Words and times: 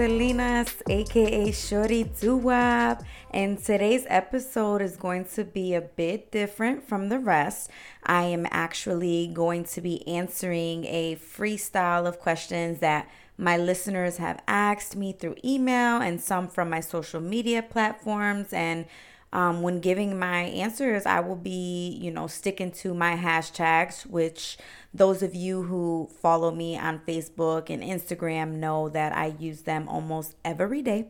Salinas, 0.00 0.82
aka 0.88 1.52
Shorty 1.52 2.04
Duwab, 2.04 3.04
and 3.32 3.62
today's 3.62 4.06
episode 4.08 4.80
is 4.80 4.96
going 4.96 5.26
to 5.34 5.44
be 5.44 5.74
a 5.74 5.82
bit 5.82 6.32
different 6.32 6.88
from 6.88 7.10
the 7.10 7.18
rest. 7.18 7.68
I 8.02 8.22
am 8.22 8.46
actually 8.50 9.26
going 9.26 9.64
to 9.64 9.82
be 9.82 10.08
answering 10.08 10.86
a 10.86 11.16
freestyle 11.16 12.06
of 12.06 12.18
questions 12.18 12.78
that 12.78 13.10
my 13.36 13.58
listeners 13.58 14.16
have 14.16 14.42
asked 14.48 14.96
me 14.96 15.12
through 15.12 15.36
email 15.44 16.00
and 16.00 16.18
some 16.18 16.48
from 16.48 16.70
my 16.70 16.80
social 16.80 17.20
media 17.20 17.62
platforms 17.62 18.54
and 18.54 18.86
um, 19.32 19.62
when 19.62 19.80
giving 19.80 20.18
my 20.18 20.42
answers, 20.42 21.06
I 21.06 21.20
will 21.20 21.36
be, 21.36 21.98
you 22.00 22.10
know, 22.10 22.26
sticking 22.26 22.72
to 22.72 22.92
my 22.94 23.16
hashtags, 23.16 24.04
which 24.06 24.58
those 24.92 25.22
of 25.22 25.34
you 25.34 25.62
who 25.62 26.10
follow 26.20 26.50
me 26.50 26.76
on 26.76 27.00
Facebook 27.06 27.70
and 27.70 27.82
Instagram 27.82 28.54
know 28.54 28.88
that 28.88 29.16
I 29.16 29.34
use 29.38 29.62
them 29.62 29.88
almost 29.88 30.34
every 30.44 30.82
day. 30.82 31.08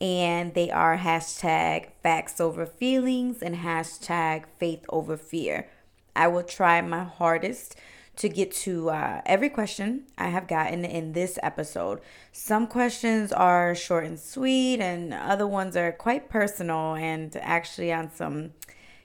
And 0.00 0.54
they 0.54 0.70
are 0.70 0.98
hashtag 0.98 1.88
facts 2.02 2.40
over 2.40 2.66
feelings 2.66 3.42
and 3.42 3.56
hashtag 3.56 4.44
faith 4.58 4.84
over 4.90 5.16
fear. 5.16 5.68
I 6.14 6.28
will 6.28 6.42
try 6.42 6.80
my 6.82 7.04
hardest 7.04 7.76
to 8.16 8.28
get 8.28 8.50
to 8.50 8.90
uh, 8.90 9.20
every 9.26 9.48
question 9.48 10.04
I 10.16 10.28
have 10.28 10.48
gotten 10.48 10.84
in 10.84 11.12
this 11.12 11.38
episode. 11.42 12.00
Some 12.32 12.66
questions 12.66 13.30
are 13.30 13.74
short 13.74 14.04
and 14.04 14.18
sweet, 14.18 14.80
and 14.80 15.12
other 15.12 15.46
ones 15.46 15.76
are 15.76 15.92
quite 15.92 16.28
personal 16.28 16.94
and 16.94 17.36
actually 17.36 17.92
on 17.92 18.10
some, 18.10 18.52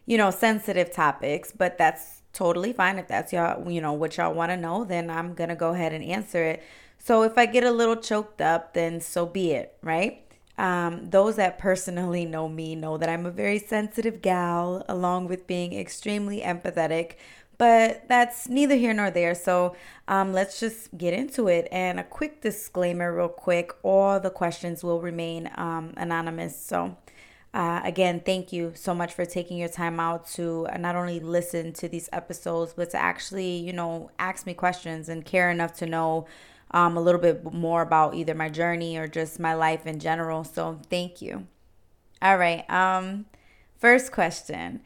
you 0.05 0.17
know, 0.17 0.31
sensitive 0.31 0.91
topics. 0.91 1.51
But 1.51 1.77
that's 1.77 2.21
totally 2.33 2.71
fine 2.71 2.97
if 2.97 3.07
that's 3.07 3.33
y'all, 3.33 3.69
you 3.69 3.81
know, 3.81 3.93
what 3.93 4.17
y'all 4.17 4.33
want 4.33 4.51
to 4.51 4.57
know. 4.57 4.85
Then 4.85 5.09
I'm 5.09 5.33
gonna 5.33 5.55
go 5.55 5.73
ahead 5.73 5.93
and 5.93 6.03
answer 6.03 6.43
it. 6.43 6.63
So 6.97 7.23
if 7.23 7.37
I 7.37 7.47
get 7.47 7.63
a 7.63 7.71
little 7.71 7.95
choked 7.97 8.41
up, 8.41 8.73
then 8.73 9.01
so 9.01 9.25
be 9.25 9.51
it, 9.51 9.75
right? 9.81 10.23
Um, 10.57 11.09
those 11.09 11.37
that 11.37 11.57
personally 11.57 12.23
know 12.23 12.47
me 12.47 12.75
know 12.75 12.97
that 12.97 13.09
I'm 13.09 13.25
a 13.25 13.31
very 13.31 13.57
sensitive 13.57 14.21
gal, 14.21 14.85
along 14.87 15.27
with 15.27 15.47
being 15.47 15.73
extremely 15.73 16.41
empathetic 16.41 17.13
but 17.61 18.07
that's 18.07 18.49
neither 18.49 18.73
here 18.73 18.91
nor 18.91 19.11
there. 19.11 19.35
So 19.35 19.75
um, 20.07 20.33
let's 20.33 20.59
just 20.59 20.97
get 20.97 21.13
into 21.13 21.47
it. 21.47 21.67
And 21.71 21.99
a 21.99 22.03
quick 22.03 22.41
disclaimer, 22.41 23.15
real 23.15 23.29
quick 23.29 23.71
all 23.83 24.19
the 24.19 24.31
questions 24.31 24.83
will 24.83 24.99
remain 24.99 25.47
um, 25.53 25.93
anonymous. 25.95 26.59
So 26.59 26.97
uh, 27.53 27.81
again, 27.83 28.19
thank 28.25 28.51
you 28.51 28.71
so 28.73 28.95
much 28.95 29.13
for 29.13 29.25
taking 29.25 29.59
your 29.59 29.69
time 29.69 29.99
out 29.99 30.25
to 30.29 30.67
not 30.79 30.95
only 30.95 31.19
listen 31.19 31.71
to 31.73 31.87
these 31.87 32.09
episodes, 32.11 32.73
but 32.73 32.89
to 32.89 32.97
actually, 32.97 33.57
you 33.57 33.73
know, 33.73 34.09
ask 34.17 34.47
me 34.47 34.55
questions 34.55 35.07
and 35.07 35.23
care 35.23 35.51
enough 35.51 35.73
to 35.73 35.85
know 35.85 36.25
um, 36.71 36.97
a 36.97 36.99
little 36.99 37.21
bit 37.21 37.53
more 37.53 37.83
about 37.83 38.15
either 38.15 38.33
my 38.33 38.49
journey 38.49 38.97
or 38.97 39.07
just 39.07 39.39
my 39.39 39.53
life 39.53 39.85
in 39.85 39.99
general. 39.99 40.43
So 40.43 40.79
thank 40.89 41.21
you. 41.21 41.45
All 42.23 42.39
right. 42.39 42.67
Um, 42.71 43.27
first 43.77 44.11
question. 44.11 44.81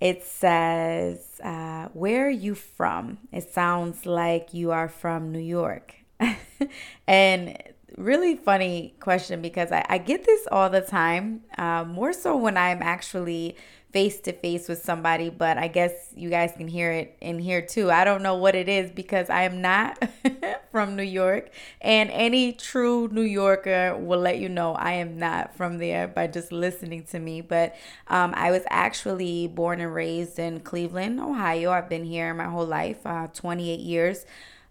It 0.00 0.24
says, 0.24 1.40
uh, 1.42 1.88
Where 1.92 2.26
are 2.26 2.30
you 2.30 2.54
from? 2.54 3.18
It 3.32 3.52
sounds 3.52 4.06
like 4.06 4.54
you 4.54 4.70
are 4.70 4.88
from 4.88 5.32
New 5.32 5.40
York. 5.40 5.94
and 7.06 7.56
really 7.96 8.36
funny 8.36 8.94
question 9.00 9.42
because 9.42 9.72
I, 9.72 9.84
I 9.88 9.98
get 9.98 10.24
this 10.24 10.46
all 10.52 10.70
the 10.70 10.80
time, 10.80 11.42
uh, 11.56 11.84
more 11.84 12.12
so 12.12 12.36
when 12.36 12.56
I'm 12.56 12.82
actually 12.82 13.56
face 13.92 14.20
to 14.20 14.32
face 14.32 14.68
with 14.68 14.82
somebody, 14.82 15.30
but 15.30 15.56
I 15.56 15.66
guess 15.68 16.12
you 16.14 16.28
guys 16.28 16.52
can 16.56 16.68
hear 16.68 16.92
it 16.92 17.16
in 17.22 17.38
here 17.38 17.62
too. 17.62 17.90
I 17.90 18.04
don't 18.04 18.22
know 18.22 18.36
what 18.36 18.54
it 18.54 18.68
is 18.68 18.90
because 18.90 19.30
I 19.30 19.44
am 19.44 19.62
not 19.62 20.06
from 20.70 20.94
New 20.94 21.02
York, 21.02 21.50
and 21.80 22.10
any 22.10 22.52
true 22.52 23.08
New 23.10 23.22
Yorker 23.22 23.96
will 23.96 24.20
let 24.20 24.38
you 24.38 24.48
know 24.50 24.74
I 24.74 24.92
am 24.92 25.18
not 25.18 25.56
from 25.56 25.78
there 25.78 26.06
by 26.06 26.26
just 26.26 26.52
listening 26.52 27.04
to 27.04 27.18
me. 27.18 27.40
But 27.40 27.76
um, 28.08 28.34
I 28.36 28.50
was 28.50 28.62
actually 28.68 29.46
born 29.46 29.80
and 29.80 29.94
raised 29.94 30.38
in 30.38 30.60
Cleveland, 30.60 31.18
Ohio. 31.18 31.70
I've 31.70 31.88
been 31.88 32.04
here 32.04 32.34
my 32.34 32.48
whole 32.48 32.66
life, 32.66 33.06
uh, 33.06 33.28
28 33.28 33.80
years. 33.80 34.26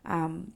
Um, 0.05 0.53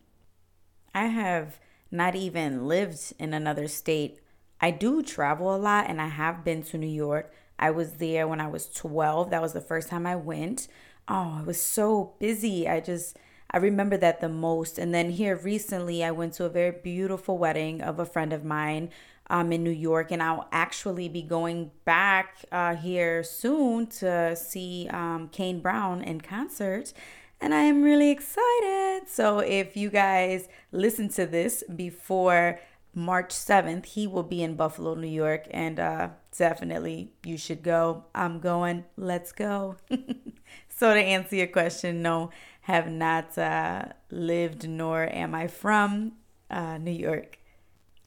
I 0.94 1.08
have 1.08 1.60
not 1.90 2.16
even 2.16 2.68
lived 2.68 3.14
in 3.18 3.34
another 3.34 3.68
state. 3.68 4.20
I 4.62 4.70
do 4.70 5.02
travel 5.02 5.56
a 5.56 5.58
lot, 5.58 5.88
and 5.88 6.00
I 6.00 6.08
have 6.08 6.44
been 6.44 6.62
to 6.64 6.78
New 6.78 6.86
York 6.86 7.34
I 7.62 7.72
was 7.72 7.94
there 7.94 8.28
when 8.28 8.42
I 8.42 8.48
was 8.48 8.68
12. 8.74 9.30
That 9.30 9.42
was 9.42 9.54
the 9.54 9.62
first 9.62 9.90
time 9.90 10.08
I 10.08 10.16
went. 10.16 10.68
Oh, 11.08 11.38
I 11.40 11.44
was 11.44 11.62
so 11.62 12.14
busy. 12.20 12.68
I 12.68 12.80
just, 12.80 13.18
I 13.52 13.58
remember 13.58 13.98
that 13.98 14.20
the 14.20 14.30
most. 14.30 14.80
And 14.80 14.94
then 14.94 15.12
here 15.12 15.36
recently, 15.36 16.04
I 16.04 16.12
went 16.12 16.34
to 16.34 16.46
a 16.46 16.50
very 16.50 16.72
beautiful 16.72 17.38
wedding 17.38 17.82
of 17.82 18.00
a 18.00 18.06
friend 18.06 18.34
of 18.34 18.44
mine 18.44 18.90
um, 19.30 19.52
in 19.52 19.64
New 19.64 19.70
York. 19.70 20.12
And 20.12 20.24
I'll 20.24 20.48
actually 20.52 21.08
be 21.08 21.22
going 21.22 21.72
back 21.86 22.38
uh, 22.52 22.76
here 22.76 23.24
soon 23.24 23.88
to 23.88 24.36
see 24.36 24.90
um, 24.92 25.30
Kane 25.32 25.60
Brown 25.60 26.02
in 26.02 26.20
concert. 26.20 26.94
And 27.40 27.54
I 27.54 27.62
am 27.62 27.84
really 27.84 28.10
excited. 28.10 29.08
So 29.08 29.40
if 29.40 29.78
you 29.78 29.90
guys 29.90 30.48
listen 30.72 31.10
to 31.10 31.26
this 31.26 31.64
before 31.76 32.60
March 32.94 33.30
7th, 33.30 33.86
he 33.86 34.06
will 34.06 34.24
be 34.24 34.44
in 34.44 34.56
Buffalo, 34.56 34.96
New 34.96 35.08
York, 35.08 35.48
and 35.52 35.80
uh, 35.80 36.10
definitely 36.38 37.12
you 37.24 37.38
should 37.38 37.64
go. 37.64 38.06
I'm 38.16 38.40
going. 38.40 38.86
Let's 38.97 39.31
go. 39.31 39.78
so, 40.69 40.94
to 40.94 41.00
answer 41.00 41.36
your 41.36 41.47
question, 41.47 42.02
no, 42.02 42.31
have 42.62 42.90
not 42.90 43.38
uh, 43.38 43.86
lived 44.09 44.68
nor 44.68 45.03
am 45.03 45.36
I 45.36 45.47
from 45.47 46.14
uh, 46.50 46.78
New 46.78 46.92
York. 46.92 47.38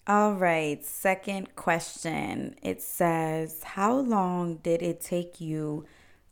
All 0.07 0.35
right, 0.35 0.85
second 0.85 1.57
question. 1.57 2.57
It 2.61 2.83
says, 2.83 3.63
How 3.63 3.95
long 3.95 4.57
did 4.57 4.83
it 4.83 5.01
take 5.01 5.41
you 5.41 5.87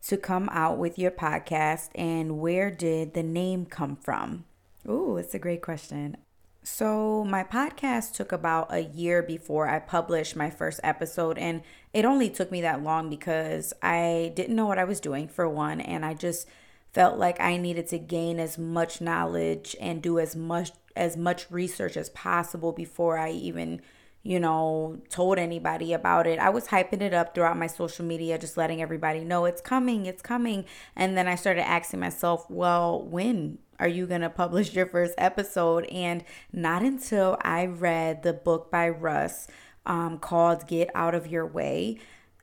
to 0.07 0.17
come 0.17 0.51
out 0.53 0.77
with 0.77 0.99
your 0.99 1.11
podcast, 1.11 1.89
and 1.95 2.39
where 2.39 2.71
did 2.71 3.15
the 3.15 3.23
name 3.23 3.65
come 3.65 3.97
from? 3.97 4.45
Ooh, 4.87 5.17
it's 5.17 5.35
a 5.35 5.39
great 5.39 5.63
question. 5.63 6.19
So, 6.65 7.25
my 7.25 7.45
podcast 7.45 8.13
took 8.13 8.31
about 8.31 8.73
a 8.73 8.81
year 8.81 9.23
before 9.23 9.69
I 9.69 9.79
published 9.79 10.37
my 10.37 10.51
first 10.51 10.79
episode, 10.85 11.39
and 11.39 11.63
it 11.93 12.05
only 12.05 12.31
took 12.31 12.51
me 12.51 12.63
that 12.63 12.83
long 12.83 13.11
because 13.11 13.73
I 13.83 14.33
didn't 14.35 14.57
know 14.57 14.67
what 14.67 14.79
I 14.79 14.85
was 14.85 15.01
doing, 15.01 15.29
for 15.29 15.49
one, 15.49 15.81
and 15.81 16.05
I 16.05 16.15
just 16.15 16.49
felt 16.93 17.19
like 17.19 17.41
I 17.41 17.57
needed 17.57 17.87
to 17.89 17.99
gain 17.99 18.39
as 18.39 18.59
much 18.59 19.01
knowledge 19.01 19.77
and 19.81 20.03
do 20.03 20.19
as 20.19 20.37
much 20.37 20.73
as 20.95 21.17
much 21.17 21.51
research 21.51 21.97
as 21.97 22.11
possible 22.11 22.73
before 22.73 23.17
I 23.17 23.31
even, 23.31 23.81
you 24.23 24.39
know, 24.39 25.01
told 25.09 25.39
anybody 25.39 25.95
about 25.95 26.27
it. 26.27 26.39
I 26.39 26.51
was 26.51 26.69
hyping 26.69 27.01
it 27.01 27.15
up 27.15 27.35
throughout 27.35 27.57
my 27.57 27.67
social 27.67 28.05
media, 28.05 28.39
just 28.39 28.59
letting 28.59 28.83
everybody 28.83 29.25
know 29.25 29.47
it's 29.47 29.63
coming, 29.63 30.05
it's 30.05 30.21
coming. 30.21 30.67
And 30.95 31.17
then 31.17 31.29
I 31.29 31.35
started 31.35 31.67
asking 31.67 32.01
myself, 32.01 32.45
well, 32.51 33.03
when 33.03 33.57
are 33.79 33.89
you 33.89 34.07
going 34.07 34.21
to 34.21 34.29
publish 34.29 34.75
your 34.75 34.87
first 34.87 35.15
episode? 35.17 35.87
And 35.87 36.25
not 36.53 36.83
until 36.83 37.39
I 37.41 37.65
read 37.65 38.23
the 38.23 38.35
book 38.35 38.71
by 38.71 38.91
Russ 38.91 39.49
um, 39.87 40.19
called 40.19 40.67
Get 40.67 40.91
Out 40.95 41.15
of 41.15 41.27
Your 41.27 41.47
Way. 41.47 41.99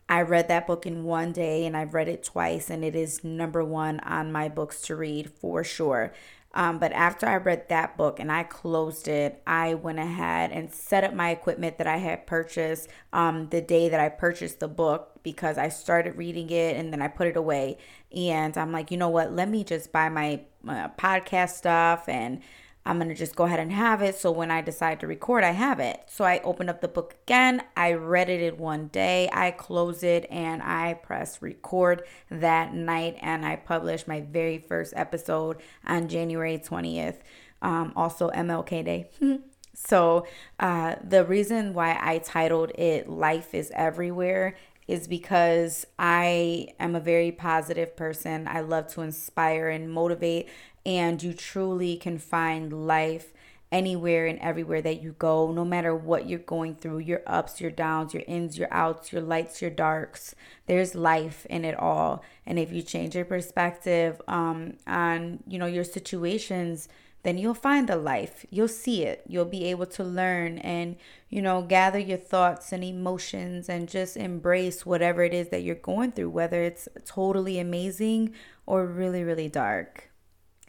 I 0.07 0.21
read 0.23 0.47
that 0.47 0.65
book 0.65 0.85
in 0.85 1.03
one 1.03 1.31
day 1.31 1.65
and 1.65 1.77
I've 1.77 1.93
read 1.93 2.07
it 2.07 2.23
twice, 2.23 2.69
and 2.69 2.83
it 2.83 2.95
is 2.95 3.23
number 3.23 3.63
one 3.63 3.99
on 3.99 4.31
my 4.31 4.49
books 4.49 4.81
to 4.83 4.95
read 4.95 5.29
for 5.29 5.63
sure. 5.63 6.11
Um, 6.53 6.79
but 6.79 6.91
after 6.93 7.27
I 7.27 7.37
read 7.37 7.69
that 7.69 7.95
book 7.95 8.19
and 8.19 8.31
I 8.31 8.43
closed 8.43 9.07
it, 9.07 9.41
I 9.45 9.75
went 9.75 9.99
ahead 9.99 10.51
and 10.51 10.73
set 10.73 11.03
up 11.03 11.13
my 11.13 11.29
equipment 11.29 11.77
that 11.77 11.85
I 11.85 11.97
had 11.97 12.25
purchased 12.25 12.89
um, 13.13 13.49
the 13.49 13.61
day 13.61 13.87
that 13.89 13.99
I 13.99 14.09
purchased 14.09 14.59
the 14.59 14.67
book 14.67 15.19
because 15.21 15.59
I 15.59 15.69
started 15.69 16.15
reading 16.17 16.49
it 16.49 16.75
and 16.75 16.91
then 16.91 17.03
I 17.03 17.07
put 17.07 17.27
it 17.27 17.37
away. 17.37 17.77
And 18.15 18.57
I'm 18.57 18.71
like, 18.71 18.89
you 18.89 18.97
know 18.97 19.09
what? 19.09 19.31
Let 19.31 19.47
me 19.47 19.63
just 19.63 19.91
buy 19.91 20.09
my, 20.09 20.41
my 20.63 20.89
podcast 20.97 21.51
stuff 21.51 22.09
and 22.09 22.41
I'm 22.89 22.97
going 22.97 23.09
to 23.09 23.13
just 23.13 23.35
go 23.35 23.43
ahead 23.43 23.59
and 23.59 23.71
have 23.71 24.01
it. 24.01 24.15
So 24.15 24.31
when 24.31 24.49
I 24.49 24.61
decide 24.61 24.99
to 25.01 25.07
record, 25.07 25.43
I 25.43 25.51
have 25.51 25.79
it. 25.79 26.01
So 26.07 26.25
I 26.25 26.39
opened 26.39 26.71
up 26.71 26.81
the 26.81 26.87
book 26.87 27.17
again. 27.23 27.61
I 27.77 27.93
read 27.93 28.29
it 28.29 28.41
in 28.41 28.57
one 28.57 28.87
day. 28.87 29.29
I 29.31 29.51
close 29.51 30.01
it 30.01 30.25
and 30.31 30.63
I 30.63 30.95
press 30.95 31.39
record 31.39 32.01
that 32.31 32.73
night. 32.73 33.17
And 33.21 33.45
I 33.45 33.57
published 33.57 34.07
my 34.07 34.21
very 34.21 34.57
first 34.57 34.95
episode 34.95 35.57
on 35.85 36.07
January 36.07 36.57
20th. 36.57 37.17
Um, 37.61 37.93
also, 37.95 38.31
MLK 38.31 38.83
Day. 38.83 39.11
so 39.75 40.25
uh, 40.59 40.95
the 41.03 41.23
reason 41.23 41.75
why 41.75 41.95
I 42.01 42.17
titled 42.17 42.71
it 42.73 43.07
Life 43.07 43.53
is 43.53 43.71
Everywhere 43.75 44.55
is 44.87 45.07
because 45.07 45.85
I 45.99 46.69
am 46.79 46.95
a 46.95 46.99
very 46.99 47.31
positive 47.31 47.95
person. 47.95 48.47
I 48.47 48.61
love 48.61 48.87
to 48.93 49.01
inspire 49.01 49.69
and 49.69 49.91
motivate, 49.93 50.49
and 50.89 51.21
you 51.21 51.33
truly 51.33 51.95
can 51.97 52.17
find 52.17 52.87
life 52.87 53.31
anywhere 53.71 54.25
and 54.25 54.39
everywhere 54.39 54.81
that 54.81 55.03
you 55.03 55.11
go, 55.19 55.51
no 55.51 55.63
matter 55.63 55.95
what 55.95 56.27
you're 56.27 56.39
going 56.39 56.73
through 56.73 56.97
your 56.97 57.21
ups, 57.27 57.61
your 57.61 57.69
downs, 57.69 58.11
your 58.11 58.23
ins, 58.25 58.57
your 58.57 58.67
outs, 58.71 59.13
your 59.13 59.21
lights, 59.21 59.61
your 59.61 59.69
darks. 59.69 60.33
There's 60.65 60.95
life 60.95 61.45
in 61.47 61.63
it 61.63 61.77
all. 61.77 62.23
And 62.43 62.57
if 62.57 62.71
you 62.71 62.81
change 62.81 63.13
your 63.13 63.25
perspective 63.25 64.19
um, 64.27 64.77
on, 64.87 65.43
you 65.47 65.59
know, 65.59 65.67
your 65.67 65.83
situations, 65.83 66.89
then 67.21 67.37
you'll 67.37 67.53
find 67.53 67.87
the 67.87 67.95
life. 67.95 68.47
You'll 68.49 68.67
see 68.67 69.03
it. 69.03 69.21
You'll 69.27 69.45
be 69.45 69.65
able 69.65 69.85
to 69.85 70.03
learn 70.03 70.57
and, 70.57 70.95
you 71.29 71.43
know, 71.43 71.61
gather 71.61 71.99
your 71.99 72.17
thoughts 72.17 72.71
and 72.71 72.83
emotions 72.83 73.69
and 73.69 73.87
just 73.87 74.17
embrace 74.17 74.87
whatever 74.87 75.21
it 75.21 75.35
is 75.35 75.49
that 75.49 75.61
you're 75.61 75.75
going 75.75 76.13
through, 76.13 76.31
whether 76.31 76.63
it's 76.63 76.87
totally 77.05 77.59
amazing 77.59 78.33
or 78.65 78.87
really, 78.87 79.23
really 79.23 79.49
dark. 79.49 80.08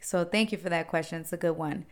So, 0.00 0.24
thank 0.24 0.52
you 0.52 0.58
for 0.58 0.68
that 0.68 0.88
question. 0.88 1.20
It's 1.20 1.32
a 1.32 1.36
good 1.36 1.56
one. 1.56 1.86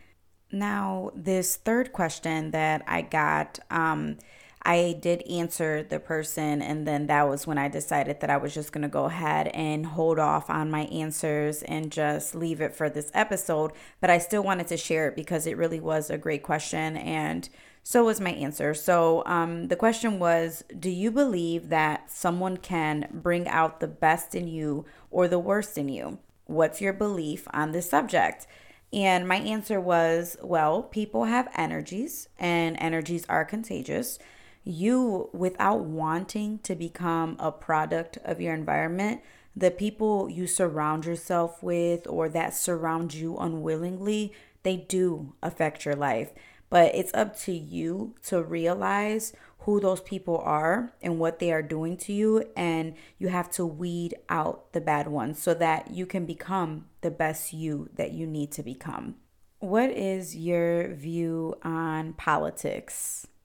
Now, 0.51 1.11
this 1.15 1.55
third 1.57 1.93
question 1.93 2.51
that 2.51 2.83
I 2.87 3.03
got, 3.03 3.59
um, 3.69 4.17
I 4.63 4.97
did 4.99 5.21
answer 5.29 5.83
the 5.83 5.99
person, 5.99 6.61
and 6.61 6.87
then 6.87 7.07
that 7.07 7.29
was 7.29 7.47
when 7.47 7.57
I 7.57 7.69
decided 7.69 8.19
that 8.19 8.29
I 8.29 8.37
was 8.37 8.53
just 8.53 8.71
going 8.71 8.81
to 8.81 8.89
go 8.89 9.05
ahead 9.05 9.47
and 9.49 9.85
hold 9.85 10.19
off 10.19 10.49
on 10.49 10.69
my 10.69 10.81
answers 10.85 11.63
and 11.63 11.91
just 11.91 12.35
leave 12.35 12.61
it 12.61 12.75
for 12.75 12.89
this 12.89 13.11
episode. 13.13 13.71
But 14.01 14.09
I 14.09 14.17
still 14.17 14.43
wanted 14.43 14.67
to 14.67 14.77
share 14.77 15.07
it 15.07 15.15
because 15.15 15.47
it 15.47 15.55
really 15.55 15.79
was 15.79 16.09
a 16.09 16.17
great 16.17 16.43
question, 16.43 16.97
and 16.97 17.47
so 17.83 18.03
was 18.03 18.19
my 18.19 18.31
answer. 18.31 18.73
So 18.73 19.23
um, 19.25 19.67
the 19.69 19.75
question 19.75 20.19
was 20.19 20.63
Do 20.77 20.89
you 20.89 21.11
believe 21.11 21.69
that 21.69 22.11
someone 22.11 22.57
can 22.57 23.07
bring 23.13 23.47
out 23.47 23.79
the 23.79 23.87
best 23.87 24.35
in 24.35 24.47
you 24.47 24.85
or 25.09 25.27
the 25.27 25.39
worst 25.39 25.77
in 25.77 25.89
you? 25.89 26.19
What's 26.49 26.81
your 26.81 26.93
belief 26.93 27.47
on 27.53 27.71
this 27.71 27.89
subject? 27.89 28.47
And 28.91 29.27
my 29.27 29.37
answer 29.37 29.79
was, 29.79 30.35
well, 30.41 30.83
people 30.83 31.25
have 31.25 31.47
energies 31.55 32.27
and 32.39 32.75
energies 32.79 33.25
are 33.29 33.45
contagious 33.45 34.19
you, 34.63 35.29
without 35.33 35.81
wanting 35.81 36.59
to 36.59 36.75
become 36.75 37.35
a 37.39 37.51
product 37.51 38.17
of 38.23 38.41
your 38.41 38.53
environment, 38.53 39.21
the 39.55 39.71
people 39.71 40.29
you 40.29 40.47
surround 40.47 41.05
yourself 41.05 41.63
with 41.63 42.07
or 42.07 42.29
that 42.29 42.53
surround 42.53 43.13
you 43.13 43.37
unwillingly, 43.37 44.33
they 44.63 44.77
do 44.77 45.33
affect 45.41 45.85
your 45.85 45.95
life. 45.95 46.31
But 46.69 46.93
it's 46.93 47.13
up 47.13 47.37
to 47.41 47.51
you 47.51 48.15
to 48.27 48.43
realize 48.43 49.33
who 49.59 49.79
those 49.79 50.01
people 50.01 50.37
are 50.37 50.93
and 51.01 51.19
what 51.19 51.39
they 51.39 51.51
are 51.51 51.61
doing 51.61 51.97
to 51.97 52.13
you. 52.13 52.43
And 52.55 52.95
you 53.17 53.27
have 53.27 53.51
to 53.51 53.65
weed 53.65 54.15
out 54.29 54.71
the 54.73 54.81
bad 54.81 55.07
ones 55.07 55.41
so 55.41 55.53
that 55.55 55.91
you 55.91 56.05
can 56.05 56.25
become 56.25 56.85
the 57.01 57.11
best 57.11 57.53
you 57.53 57.89
that 57.95 58.11
you 58.11 58.25
need 58.25 58.51
to 58.53 58.63
become. 58.63 59.15
What 59.59 59.89
is 59.91 60.35
your 60.37 60.93
view 60.93 61.55
on 61.63 62.13
politics? 62.13 63.27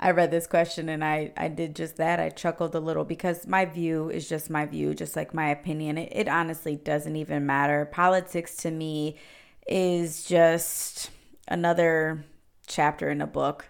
I 0.00 0.10
read 0.10 0.30
this 0.30 0.46
question 0.46 0.88
and 0.88 1.04
I, 1.04 1.32
I 1.36 1.48
did 1.48 1.74
just 1.74 1.96
that. 1.96 2.20
I 2.20 2.28
chuckled 2.28 2.74
a 2.74 2.80
little 2.80 3.04
because 3.04 3.46
my 3.46 3.64
view 3.64 4.10
is 4.10 4.28
just 4.28 4.50
my 4.50 4.66
view, 4.66 4.94
just 4.94 5.16
like 5.16 5.32
my 5.34 5.48
opinion. 5.48 5.98
It, 5.98 6.10
it 6.12 6.28
honestly 6.28 6.76
doesn't 6.76 7.16
even 7.16 7.46
matter. 7.46 7.84
Politics 7.86 8.56
to 8.58 8.70
me 8.70 9.16
is 9.66 10.24
just 10.24 11.10
another 11.48 12.24
chapter 12.66 13.10
in 13.10 13.20
a 13.20 13.26
book, 13.26 13.68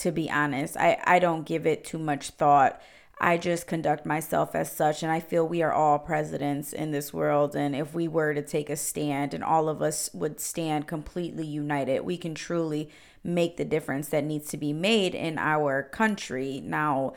to 0.00 0.10
be 0.10 0.30
honest. 0.30 0.76
I, 0.76 0.98
I 1.04 1.18
don't 1.18 1.46
give 1.46 1.66
it 1.66 1.84
too 1.84 1.98
much 1.98 2.30
thought. 2.30 2.80
I 3.20 3.36
just 3.36 3.66
conduct 3.66 4.06
myself 4.06 4.54
as 4.54 4.72
such. 4.72 5.02
And 5.02 5.12
I 5.12 5.20
feel 5.20 5.46
we 5.46 5.62
are 5.62 5.72
all 5.72 5.98
presidents 5.98 6.72
in 6.72 6.90
this 6.90 7.12
world. 7.12 7.54
And 7.54 7.76
if 7.76 7.92
we 7.92 8.08
were 8.08 8.32
to 8.32 8.42
take 8.42 8.70
a 8.70 8.76
stand 8.76 9.34
and 9.34 9.44
all 9.44 9.68
of 9.68 9.82
us 9.82 10.08
would 10.14 10.40
stand 10.40 10.86
completely 10.86 11.46
united, 11.46 12.00
we 12.00 12.16
can 12.16 12.34
truly 12.34 12.88
make 13.22 13.58
the 13.58 13.64
difference 13.64 14.08
that 14.08 14.24
needs 14.24 14.48
to 14.48 14.56
be 14.56 14.72
made 14.72 15.14
in 15.14 15.38
our 15.38 15.82
country. 15.82 16.62
Now, 16.64 17.12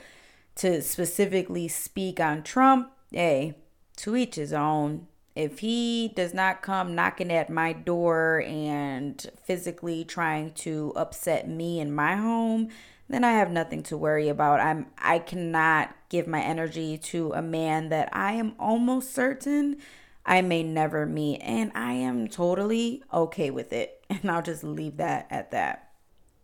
to 0.55 0.81
specifically 0.81 1.69
speak 1.69 2.19
on 2.19 2.43
Trump, 2.43 2.91
hey, 3.11 3.55
to 3.97 4.17
each 4.17 4.35
his 4.35 4.51
own. 4.51 5.07
If 5.35 5.59
he 5.59 6.11
does 6.15 6.33
not 6.33 6.61
come 6.61 6.93
knocking 6.93 7.31
at 7.31 7.49
my 7.49 7.73
door 7.73 8.43
and 8.45 9.25
physically 9.43 10.03
trying 10.03 10.51
to 10.53 10.93
upset 10.95 11.49
me 11.49 11.79
in 11.79 11.93
my 11.93 12.15
home, 12.15 12.69
then 13.09 13.23
I 13.23 13.33
have 13.33 13.51
nothing 13.51 13.83
to 13.83 13.97
worry 13.97 14.29
about. 14.29 14.59
I'm 14.59 14.87
I 14.97 15.19
cannot 15.19 15.95
give 16.09 16.27
my 16.27 16.41
energy 16.41 16.97
to 16.97 17.33
a 17.33 17.41
man 17.41 17.89
that 17.89 18.09
I 18.11 18.33
am 18.33 18.53
almost 18.59 19.13
certain 19.13 19.77
I 20.25 20.41
may 20.41 20.63
never 20.63 21.05
meet 21.05 21.39
and 21.41 21.71
I 21.75 21.93
am 21.93 22.27
totally 22.27 23.03
okay 23.13 23.51
with 23.51 23.73
it. 23.73 23.99
And 24.13 24.29
I'll 24.29 24.43
just 24.43 24.63
leave 24.63 24.97
that 24.97 25.25
at 25.31 25.49
that. 25.51 25.89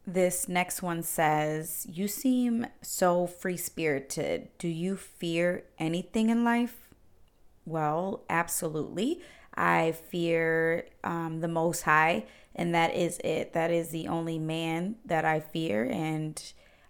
This 0.08 0.50
next 0.50 0.82
one 0.82 1.04
says, 1.04 1.86
You 1.88 2.08
seem 2.08 2.66
so 2.82 3.28
free 3.28 3.58
spirited. 3.58 4.48
Do 4.58 4.68
you 4.68 4.98
fear 4.98 5.66
anything 5.78 6.32
in 6.32 6.44
life? 6.44 6.89
Well, 7.69 8.24
absolutely. 8.30 9.21
I 9.56 9.92
fear 9.92 10.86
um, 11.04 11.42
the 11.42 11.48
Most 11.48 11.83
High, 11.83 12.25
and 12.56 12.74
that 12.74 12.95
is 12.95 13.19
it. 13.24 13.54
That 13.54 13.69
is 13.69 13.89
the 13.89 14.07
only 14.07 14.39
man 14.39 14.95
that 15.06 15.24
I 15.24 15.39
fear. 15.39 15.86
And 15.86 16.42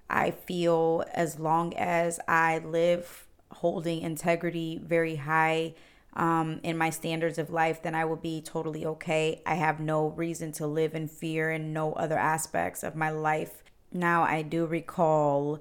I 0.10 0.32
feel 0.32 1.04
as 1.14 1.38
long 1.38 1.74
as 1.76 2.20
I 2.28 2.60
live 2.60 3.28
holding 3.52 4.02
integrity 4.02 4.80
very 4.82 5.18
high 5.18 5.74
um, 6.14 6.62
in 6.64 6.78
my 6.78 6.90
standards 6.92 7.38
of 7.38 7.50
life, 7.50 7.84
then 7.84 7.94
I 7.94 8.06
will 8.06 8.16
be 8.16 8.42
totally 8.42 8.86
okay. 8.86 9.42
I 9.46 9.56
have 9.56 9.80
no 9.82 10.08
reason 10.08 10.54
to 10.54 10.68
live 10.68 10.96
in 10.96 11.08
fear 11.08 11.52
in 11.52 11.74
no 11.74 11.94
other 11.94 12.18
aspects 12.18 12.84
of 12.84 12.96
my 12.96 13.10
life. 13.10 13.64
Now, 13.92 14.24
I 14.24 14.44
do 14.44 14.66
recall 14.66 15.60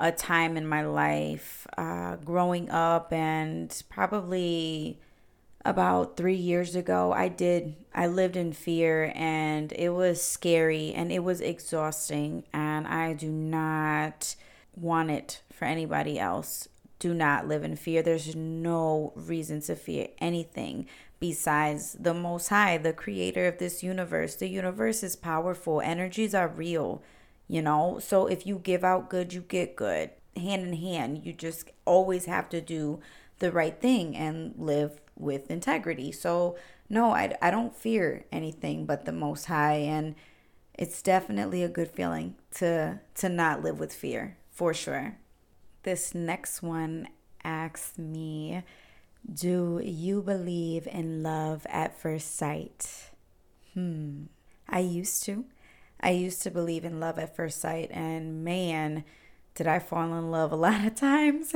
a 0.00 0.10
time 0.10 0.56
in 0.56 0.66
my 0.66 0.84
life 0.84 1.66
uh, 1.78 2.16
growing 2.16 2.70
up 2.70 3.12
and 3.12 3.82
probably 3.88 4.98
about 5.64 6.16
three 6.16 6.36
years 6.36 6.74
ago 6.74 7.12
i 7.12 7.28
did 7.28 7.76
i 7.94 8.06
lived 8.06 8.34
in 8.34 8.50
fear 8.50 9.12
and 9.14 9.72
it 9.72 9.90
was 9.90 10.22
scary 10.22 10.92
and 10.94 11.12
it 11.12 11.22
was 11.22 11.42
exhausting 11.42 12.42
and 12.54 12.86
i 12.86 13.12
do 13.12 13.28
not 13.28 14.34
want 14.74 15.10
it 15.10 15.42
for 15.52 15.66
anybody 15.66 16.18
else 16.18 16.66
do 17.00 17.14
not 17.14 17.48
live 17.48 17.64
in 17.64 17.74
fear. 17.74 18.02
There's 18.02 18.36
no 18.36 19.12
reason 19.16 19.60
to 19.62 19.74
fear 19.74 20.08
anything 20.18 20.86
besides 21.18 21.96
the 21.98 22.14
Most 22.14 22.48
High, 22.48 22.78
the 22.78 22.92
creator 22.92 23.48
of 23.48 23.58
this 23.58 23.82
universe. 23.82 24.36
The 24.36 24.48
universe 24.48 25.02
is 25.02 25.16
powerful, 25.16 25.80
energies 25.80 26.34
are 26.34 26.46
real, 26.46 27.02
you 27.50 27.60
know? 27.60 27.98
So 27.98 28.26
if 28.26 28.46
you 28.46 28.58
give 28.58 28.84
out 28.84 29.10
good, 29.10 29.32
you 29.32 29.40
get 29.40 29.74
good. 29.76 30.10
Hand 30.36 30.62
in 30.62 30.74
hand, 30.74 31.26
you 31.26 31.32
just 31.32 31.70
always 31.84 32.26
have 32.26 32.48
to 32.50 32.60
do 32.60 33.00
the 33.40 33.50
right 33.50 33.80
thing 33.80 34.16
and 34.16 34.54
live 34.56 35.00
with 35.16 35.50
integrity. 35.50 36.12
So, 36.12 36.56
no, 36.88 37.10
I, 37.10 37.36
I 37.42 37.50
don't 37.50 37.74
fear 37.74 38.24
anything 38.30 38.86
but 38.86 39.04
the 39.04 39.12
Most 39.12 39.46
High. 39.46 39.78
And 39.78 40.14
it's 40.74 41.02
definitely 41.02 41.64
a 41.64 41.68
good 41.68 41.90
feeling 41.90 42.36
to 42.52 43.00
to 43.16 43.28
not 43.28 43.62
live 43.62 43.80
with 43.80 43.92
fear 43.92 44.38
for 44.50 44.72
sure. 44.72 45.18
This 45.82 46.14
next 46.14 46.62
one 46.62 47.08
asks 47.42 47.98
me 47.98 48.62
Do 49.32 49.80
you 49.82 50.22
believe 50.22 50.86
in 50.86 51.22
love 51.22 51.66
at 51.68 52.00
first 52.00 52.36
sight? 52.36 53.10
Hmm. 53.74 54.24
I 54.68 54.78
used 54.78 55.24
to. 55.24 55.44
I 56.00 56.10
used 56.10 56.42
to 56.42 56.50
believe 56.50 56.84
in 56.84 57.00
love 57.00 57.18
at 57.18 57.36
first 57.36 57.60
sight, 57.60 57.90
and 57.92 58.44
man, 58.44 59.04
did 59.54 59.66
I 59.66 59.78
fall 59.78 60.14
in 60.14 60.30
love 60.30 60.52
a 60.52 60.56
lot 60.68 60.84
of 60.84 60.94
times. 60.94 61.54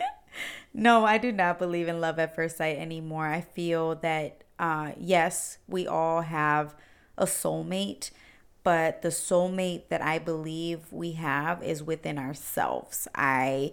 no, 0.74 1.04
I 1.04 1.18
do 1.18 1.32
not 1.32 1.58
believe 1.58 1.88
in 1.88 2.00
love 2.00 2.18
at 2.18 2.34
first 2.34 2.56
sight 2.56 2.78
anymore. 2.78 3.26
I 3.26 3.40
feel 3.40 3.96
that, 3.96 4.44
uh, 4.58 4.92
yes, 4.98 5.58
we 5.68 5.86
all 5.86 6.22
have 6.22 6.74
a 7.16 7.26
soulmate 7.26 8.10
but 8.68 9.00
the 9.00 9.08
soulmate 9.08 9.88
that 9.88 10.02
I 10.02 10.18
believe 10.18 10.92
we 10.92 11.12
have 11.12 11.62
is 11.62 11.82
within 11.82 12.18
ourselves. 12.18 13.08
I 13.14 13.72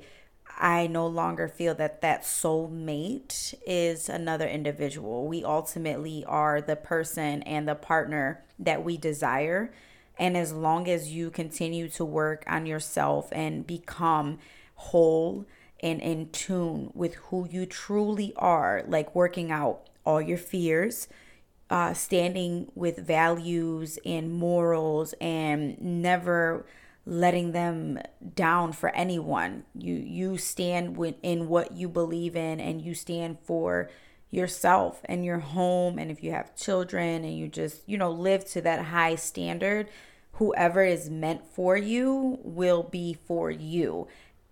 I 0.57 0.87
no 0.87 1.05
longer 1.05 1.47
feel 1.47 1.75
that 1.75 2.01
that 2.01 2.23
soulmate 2.23 3.53
is 3.67 4.07
another 4.09 4.47
individual. 4.47 5.27
We 5.27 5.43
ultimately 5.43 6.23
are 6.25 6.61
the 6.61 6.75
person 6.75 7.43
and 7.43 7.67
the 7.67 7.75
partner 7.75 8.43
that 8.59 8.83
we 8.83 8.97
desire. 8.97 9.71
And 10.17 10.37
as 10.37 10.53
long 10.53 10.87
as 10.87 11.11
you 11.11 11.29
continue 11.29 11.89
to 11.89 12.05
work 12.05 12.43
on 12.47 12.65
yourself 12.65 13.27
and 13.33 13.67
become 13.67 14.39
whole 14.75 15.45
and 15.81 16.01
in 16.01 16.29
tune 16.29 16.91
with 16.93 17.15
who 17.15 17.47
you 17.49 17.65
truly 17.65 18.33
are, 18.37 18.83
like 18.87 19.13
working 19.13 19.51
out 19.51 19.89
all 20.05 20.21
your 20.21 20.37
fears, 20.37 21.07
uh, 21.69 21.93
standing 21.93 22.71
with 22.75 22.97
values 22.97 23.99
and 24.05 24.31
morals 24.31 25.13
and 25.19 25.81
never 25.81 26.65
letting 27.05 27.51
them 27.51 27.99
down 28.33 28.71
for 28.73 28.89
anyone. 28.95 29.63
You 29.73 29.95
you 29.95 30.37
stand 30.37 30.97
in 31.21 31.47
what 31.47 31.71
you 31.73 31.87
believe 31.87 32.35
in 32.35 32.59
and 32.59 32.81
you 32.81 32.93
stand 32.93 33.37
for 33.43 33.89
yourself 34.31 35.01
and 35.05 35.23
your 35.23 35.39
home 35.39 35.97
and 35.97 36.11
if 36.11 36.23
you 36.23 36.31
have 36.31 36.55
children 36.55 37.23
and 37.23 37.37
you 37.37 37.47
just, 37.47 37.87
you 37.87 37.97
know, 37.97 38.11
live 38.11 38.43
to 38.45 38.61
that 38.61 38.85
high 38.85 39.15
standard, 39.15 39.87
whoever 40.33 40.83
is 40.83 41.09
meant 41.09 41.45
for 41.45 41.77
you 41.77 42.39
will 42.43 42.83
be 42.83 43.13
for 43.13 43.49
you 43.49 44.07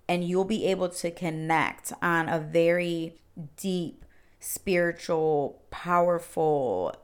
and 0.07 0.23
you'll 0.23 0.45
be 0.45 0.65
able 0.65 0.89
to 0.89 1.11
connect 1.11 1.91
on 2.01 2.29
a 2.29 2.39
very 2.39 3.15
deep 3.57 4.05
spiritual, 4.39 5.61
powerful 5.71 6.95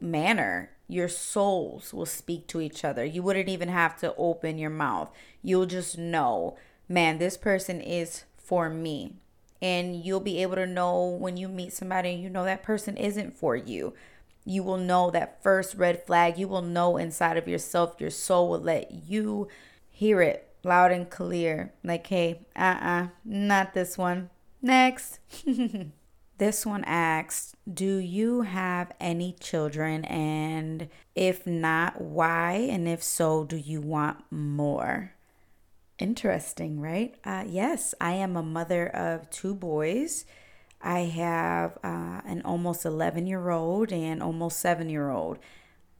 manner. 0.00 0.70
Your 0.92 1.08
souls 1.08 1.94
will 1.94 2.06
speak 2.06 2.46
to 2.48 2.60
each 2.60 2.84
other. 2.84 3.04
You 3.04 3.22
wouldn't 3.22 3.48
even 3.48 3.68
have 3.68 3.96
to 4.00 4.14
open 4.16 4.58
your 4.58 4.70
mouth. 4.70 5.10
You'll 5.42 5.66
just 5.66 5.96
know, 5.96 6.56
man, 6.88 7.16
this 7.18 7.38
person 7.38 7.80
is 7.80 8.24
for 8.36 8.68
me. 8.68 9.14
And 9.62 9.96
you'll 9.96 10.20
be 10.20 10.42
able 10.42 10.56
to 10.56 10.66
know 10.66 11.04
when 11.06 11.36
you 11.38 11.48
meet 11.48 11.72
somebody 11.72 12.10
and 12.10 12.22
you 12.22 12.28
know 12.28 12.44
that 12.44 12.62
person 12.62 12.96
isn't 12.98 13.36
for 13.38 13.56
you. 13.56 13.94
You 14.44 14.62
will 14.62 14.76
know 14.76 15.10
that 15.10 15.42
first 15.42 15.76
red 15.76 16.04
flag. 16.04 16.36
You 16.36 16.48
will 16.48 16.62
know 16.62 16.98
inside 16.98 17.36
of 17.38 17.48
yourself, 17.48 17.94
your 17.98 18.10
soul 18.10 18.50
will 18.50 18.60
let 18.60 18.90
you 18.92 19.48
hear 19.88 20.20
it 20.20 20.52
loud 20.62 20.92
and 20.92 21.08
clear. 21.08 21.72
Like, 21.82 22.06
hey, 22.06 22.40
uh 22.54 22.60
uh-uh, 22.60 23.02
uh, 23.04 23.06
not 23.24 23.72
this 23.72 23.96
one. 23.96 24.28
Next. 24.60 25.20
this 26.38 26.66
one 26.66 26.84
asks 26.84 27.54
Do 27.72 27.96
you 27.96 28.42
have 28.42 28.92
any 28.98 29.36
children? 29.38 30.04
And 30.06 30.88
if 31.14 31.46
not, 31.46 32.00
why? 32.00 32.68
And 32.70 32.88
if 32.88 33.02
so, 33.02 33.44
do 33.44 33.56
you 33.56 33.80
want 33.80 34.24
more? 34.30 35.12
Interesting, 35.98 36.80
right? 36.80 37.14
Uh, 37.24 37.44
yes, 37.46 37.94
I 38.00 38.12
am 38.12 38.36
a 38.36 38.42
mother 38.42 38.88
of 38.88 39.30
two 39.30 39.54
boys. 39.54 40.24
I 40.80 41.00
have 41.00 41.78
uh, 41.84 42.22
an 42.24 42.42
almost 42.44 42.84
11 42.84 43.26
year 43.26 43.50
old 43.50 43.92
and 43.92 44.22
almost 44.22 44.58
seven 44.58 44.88
year 44.88 45.10
old. 45.10 45.38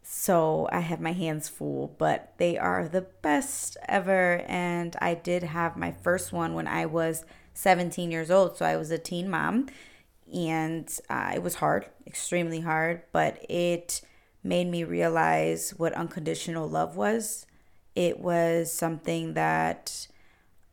So 0.03 0.69
I 0.73 0.81
have 0.81 1.01
my 1.01 1.13
hands 1.13 1.49
full, 1.49 1.95
but 1.99 2.33
they 2.39 2.59
are 2.59 2.89
the 2.89 3.03
best 3.03 3.77
ever. 3.89 4.45
And 4.49 4.97
I 5.01 5.15
did 5.15 5.45
have 5.45 5.77
my 5.77 5.93
first 5.93 6.33
one 6.33 6.55
when 6.55 6.67
I 6.67 6.87
was 6.87 7.25
17 7.55 8.11
years 8.11 8.31
old. 8.31 8.57
So 8.57 8.67
I 8.67 8.77
was 8.77 8.91
a 8.91 8.99
teen 8.99 9.31
mom. 9.31 9.69
And 10.33 10.91
uh, 11.11 11.33
it 11.35 11.43
was 11.43 11.57
hard, 11.57 11.87
extremely 12.07 12.61
hard, 12.61 13.03
but 13.13 13.45
it 13.49 14.01
made 14.43 14.67
me 14.67 14.85
realize 14.85 15.71
what 15.77 15.93
unconditional 15.93 16.69
love 16.69 16.97
was. 16.97 17.47
It 17.95 18.19
was 18.19 18.73
something 18.73 19.35
that 19.35 20.09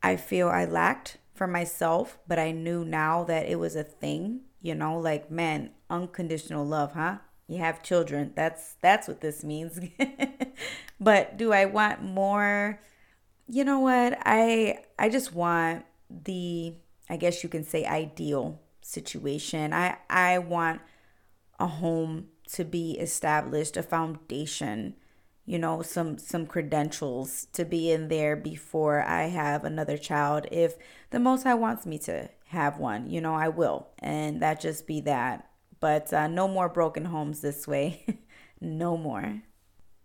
I 0.02 0.16
feel 0.16 0.48
I 0.48 0.64
lacked 0.64 1.18
for 1.34 1.46
myself, 1.46 2.18
but 2.26 2.38
I 2.38 2.52
knew 2.52 2.84
now 2.84 3.24
that 3.24 3.46
it 3.46 3.58
was 3.58 3.76
a 3.76 3.84
thing, 3.84 4.40
you 4.62 4.74
know, 4.74 4.98
like 4.98 5.30
man, 5.30 5.70
unconditional 5.88 6.66
love, 6.66 6.92
huh? 6.92 7.18
You 7.46 7.58
have 7.58 7.82
children. 7.82 8.32
That's 8.36 8.76
that's 8.80 9.08
what 9.08 9.20
this 9.20 9.42
means. 9.42 9.80
but 11.00 11.36
do 11.36 11.52
I 11.52 11.64
want 11.64 12.02
more? 12.02 12.80
You 13.48 13.64
know 13.64 13.80
what? 13.80 14.18
I 14.24 14.84
I 14.98 15.08
just 15.08 15.34
want 15.34 15.84
the 16.08 16.74
I 17.08 17.16
guess 17.16 17.42
you 17.42 17.48
can 17.48 17.64
say 17.64 17.84
ideal 17.84 18.59
situation. 18.82 19.72
I 19.72 19.98
I 20.08 20.38
want 20.38 20.80
a 21.58 21.66
home 21.66 22.28
to 22.52 22.64
be 22.64 22.92
established, 22.92 23.76
a 23.76 23.82
foundation 23.82 24.94
you 25.50 25.58
know 25.58 25.82
some 25.82 26.16
some 26.16 26.46
credentials 26.46 27.48
to 27.52 27.64
be 27.64 27.90
in 27.90 28.06
there 28.06 28.36
before 28.36 29.02
I 29.02 29.24
have 29.24 29.64
another 29.64 29.96
child. 29.98 30.46
If 30.52 30.76
the 31.10 31.18
most 31.18 31.42
high 31.42 31.54
wants 31.54 31.86
me 31.86 31.98
to 32.00 32.28
have 32.48 32.78
one 32.78 33.10
you 33.10 33.20
know 33.20 33.34
I 33.34 33.48
will 33.48 33.88
and 33.98 34.40
that 34.42 34.60
just 34.60 34.86
be 34.86 35.00
that. 35.02 35.48
But 35.80 36.12
uh, 36.12 36.28
no 36.28 36.46
more 36.46 36.68
broken 36.68 37.06
homes 37.06 37.40
this 37.40 37.66
way. 37.66 38.06
No 38.62 38.98
more. 38.98 39.40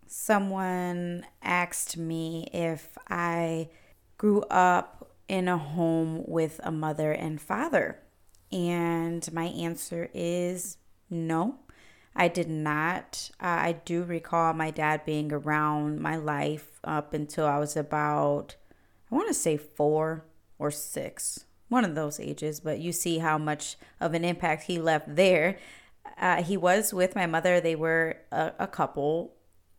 Someone 0.06 1.26
asked 1.42 1.98
me 1.98 2.48
if 2.54 2.96
I 3.06 3.68
grew 4.16 4.40
up 4.44 5.12
in 5.28 5.46
a 5.46 5.58
home 5.58 6.22
with 6.26 6.58
a 6.64 6.72
mother 6.72 7.12
and 7.12 7.38
father 7.38 7.98
and 8.52 9.32
my 9.32 9.44
answer 9.44 10.08
is 10.14 10.76
no 11.10 11.58
I 12.16 12.28
did 12.28 12.48
not. 12.48 13.30
Uh, 13.40 13.46
I 13.46 13.72
do 13.84 14.02
recall 14.02 14.54
my 14.54 14.70
dad 14.70 15.04
being 15.04 15.32
around 15.32 16.00
my 16.00 16.16
life 16.16 16.80
up 16.82 17.12
until 17.12 17.44
I 17.44 17.58
was 17.58 17.76
about, 17.76 18.56
I 19.12 19.14
want 19.14 19.28
to 19.28 19.34
say 19.34 19.58
four 19.58 20.24
or 20.58 20.70
six, 20.70 21.44
one 21.68 21.84
of 21.84 21.94
those 21.94 22.18
ages, 22.18 22.60
but 22.60 22.78
you 22.78 22.90
see 22.90 23.18
how 23.18 23.36
much 23.36 23.76
of 24.00 24.14
an 24.14 24.24
impact 24.24 24.62
he 24.64 24.78
left 24.78 25.14
there. 25.14 25.58
Uh, 26.18 26.42
he 26.42 26.56
was 26.56 26.94
with 26.94 27.14
my 27.14 27.26
mother. 27.26 27.60
They 27.60 27.76
were 27.76 28.16
a, 28.32 28.52
a 28.60 28.66
couple, 28.66 29.34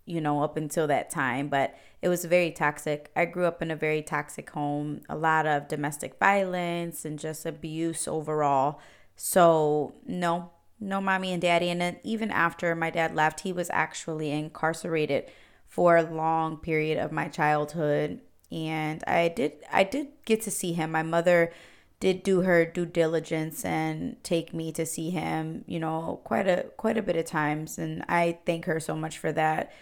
you 0.08 0.22
know, 0.22 0.42
up 0.42 0.58
until 0.58 0.88
that 0.88 1.10
time, 1.10 1.50
but 1.50 1.76
it 2.02 2.10
was 2.10 2.26
very 2.26 2.52
toxic. 2.52 3.12
I 3.16 3.26
grew 3.26 3.46
up 3.46 3.62
in 3.62 3.70
a 3.70 3.76
very 3.76 4.02
toxic 4.02 4.50
home, 4.50 5.02
a 5.10 5.16
lot 5.16 5.46
of 5.46 5.68
domestic 5.68 6.18
violence 6.18 7.06
and 7.06 7.20
just 7.20 7.46
abuse 7.46 8.08
overall. 8.08 8.80
So, 9.16 9.94
no, 10.06 10.52
no 10.80 11.02
mommy 11.02 11.34
and 11.34 11.42
daddy. 11.42 11.70
And 11.70 11.82
then 11.82 11.98
even 12.04 12.32
after 12.32 12.76
my 12.76 12.90
dad 12.90 13.16
left, 13.16 13.42
he 13.42 13.52
was 13.52 13.70
actually 13.72 14.32
incarcerated 14.32 15.30
for 15.68 15.98
a 15.98 16.04
long 16.04 16.58
period 16.58 16.98
of 16.98 17.12
my 17.12 17.28
childhood. 17.28 18.22
And 18.52 19.04
I 19.06 19.28
did 19.28 19.54
I 19.72 19.84
did 19.84 20.08
get 20.26 20.42
to 20.44 20.52
see 20.52 20.74
him. 20.74 20.92
My 20.92 21.04
mother 21.04 21.52
did 22.00 22.24
do 22.24 22.42
her 22.42 22.64
due 22.66 22.86
diligence 22.86 23.66
and 23.66 24.24
take 24.24 24.54
me 24.54 24.72
to 24.72 24.86
see 24.86 25.10
him, 25.10 25.66
you 25.68 25.80
know, 25.80 26.22
quite 26.24 26.48
a 26.48 26.64
quite 26.78 26.98
a 26.98 27.02
bit 27.02 27.16
of 27.18 27.26
times 27.26 27.78
and 27.78 28.06
I 28.08 28.40
thank 28.46 28.66
her 28.66 28.80
so 28.80 28.96
much 28.96 29.18
for 29.18 29.32
that. 29.34 29.74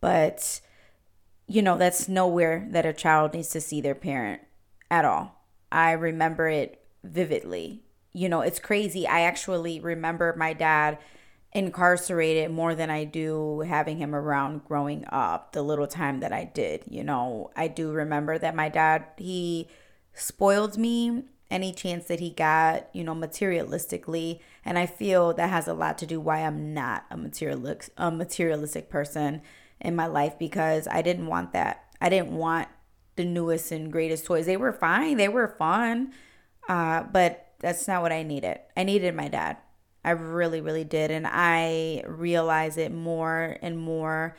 But 0.00 0.60
you 1.46 1.62
know, 1.62 1.76
that's 1.76 2.08
nowhere 2.08 2.66
that 2.70 2.86
a 2.86 2.92
child 2.92 3.34
needs 3.34 3.50
to 3.50 3.60
see 3.60 3.80
their 3.80 3.94
parent 3.94 4.40
at 4.90 5.04
all. 5.04 5.44
I 5.72 5.92
remember 5.92 6.48
it 6.48 6.80
vividly 7.02 7.82
you 8.12 8.28
know, 8.28 8.40
it's 8.40 8.58
crazy. 8.58 9.06
I 9.06 9.22
actually 9.22 9.80
remember 9.80 10.34
my 10.36 10.52
dad 10.52 10.98
incarcerated 11.52 12.50
more 12.50 12.74
than 12.74 12.90
I 12.90 13.04
do 13.04 13.60
having 13.60 13.98
him 13.98 14.14
around 14.14 14.64
growing 14.64 15.04
up, 15.10 15.52
the 15.52 15.62
little 15.62 15.86
time 15.86 16.20
that 16.20 16.32
I 16.32 16.44
did. 16.44 16.84
You 16.88 17.04
know, 17.04 17.50
I 17.56 17.68
do 17.68 17.92
remember 17.92 18.38
that 18.38 18.54
my 18.54 18.68
dad, 18.68 19.04
he 19.16 19.68
spoiled 20.12 20.76
me 20.76 21.24
any 21.50 21.72
chance 21.72 22.06
that 22.06 22.20
he 22.20 22.30
got, 22.30 22.88
you 22.92 23.02
know, 23.02 23.14
materialistically. 23.14 24.40
And 24.64 24.78
I 24.78 24.86
feel 24.86 25.32
that 25.34 25.50
has 25.50 25.66
a 25.66 25.74
lot 25.74 25.98
to 25.98 26.06
do 26.06 26.20
why 26.20 26.40
I'm 26.40 26.72
not 26.72 27.04
a 27.10 27.16
materialistic 27.16 27.92
a 27.96 28.10
materialistic 28.10 28.88
person 28.88 29.42
in 29.80 29.96
my 29.96 30.06
life 30.06 30.38
because 30.38 30.86
I 30.88 31.02
didn't 31.02 31.26
want 31.26 31.52
that. 31.52 31.84
I 32.00 32.08
didn't 32.08 32.32
want 32.32 32.68
the 33.16 33.24
newest 33.24 33.72
and 33.72 33.92
greatest 33.92 34.24
toys. 34.24 34.46
They 34.46 34.56
were 34.56 34.72
fine. 34.72 35.16
They 35.16 35.28
were 35.28 35.54
fun. 35.58 36.12
Uh, 36.68 37.02
but 37.02 37.52
that's 37.58 37.86
not 37.86 38.02
what 38.02 38.12
I 38.12 38.22
needed. 38.22 38.58
I 38.76 38.84
needed 38.84 39.14
my 39.14 39.28
dad. 39.28 39.58
I 40.04 40.10
really, 40.12 40.60
really 40.60 40.84
did. 40.84 41.10
And 41.10 41.26
I 41.28 42.02
realize 42.06 42.76
it 42.78 42.92
more 42.92 43.56
and 43.60 43.78
more 43.78 44.36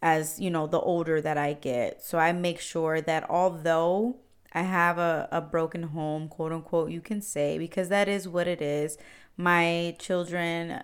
as, 0.00 0.40
you 0.40 0.50
know, 0.50 0.66
the 0.66 0.80
older 0.80 1.20
that 1.20 1.36
I 1.36 1.54
get. 1.54 2.02
So 2.02 2.18
I 2.18 2.32
make 2.32 2.60
sure 2.60 3.00
that 3.00 3.28
although 3.28 4.16
I 4.52 4.62
have 4.62 4.98
a, 4.98 5.28
a 5.32 5.40
broken 5.40 5.82
home, 5.82 6.28
quote 6.28 6.52
unquote, 6.52 6.90
you 6.90 7.00
can 7.00 7.20
say, 7.20 7.58
because 7.58 7.88
that 7.88 8.08
is 8.08 8.28
what 8.28 8.46
it 8.46 8.62
is. 8.62 8.96
My 9.36 9.96
children, 9.98 10.82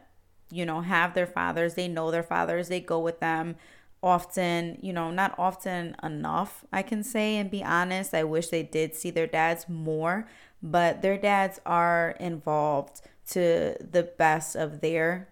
you 0.50 0.66
know, 0.66 0.80
have 0.80 1.14
their 1.14 1.26
fathers, 1.26 1.74
they 1.74 1.88
know 1.88 2.10
their 2.10 2.22
fathers, 2.22 2.68
they 2.68 2.80
go 2.80 2.98
with 2.98 3.20
them 3.20 3.56
often, 4.02 4.78
you 4.80 4.92
know, 4.92 5.10
not 5.10 5.34
often 5.38 5.94
enough, 6.02 6.64
I 6.72 6.82
can 6.82 7.02
say, 7.02 7.36
and 7.36 7.50
be 7.50 7.62
honest. 7.62 8.14
I 8.14 8.24
wish 8.24 8.48
they 8.48 8.62
did 8.62 8.94
see 8.94 9.10
their 9.10 9.26
dads 9.26 9.68
more, 9.68 10.26
but 10.62 11.02
their 11.02 11.18
dads 11.18 11.60
are 11.66 12.16
involved 12.20 13.02
to 13.30 13.76
the 13.80 14.02
best 14.02 14.56
of 14.56 14.80
their, 14.80 15.28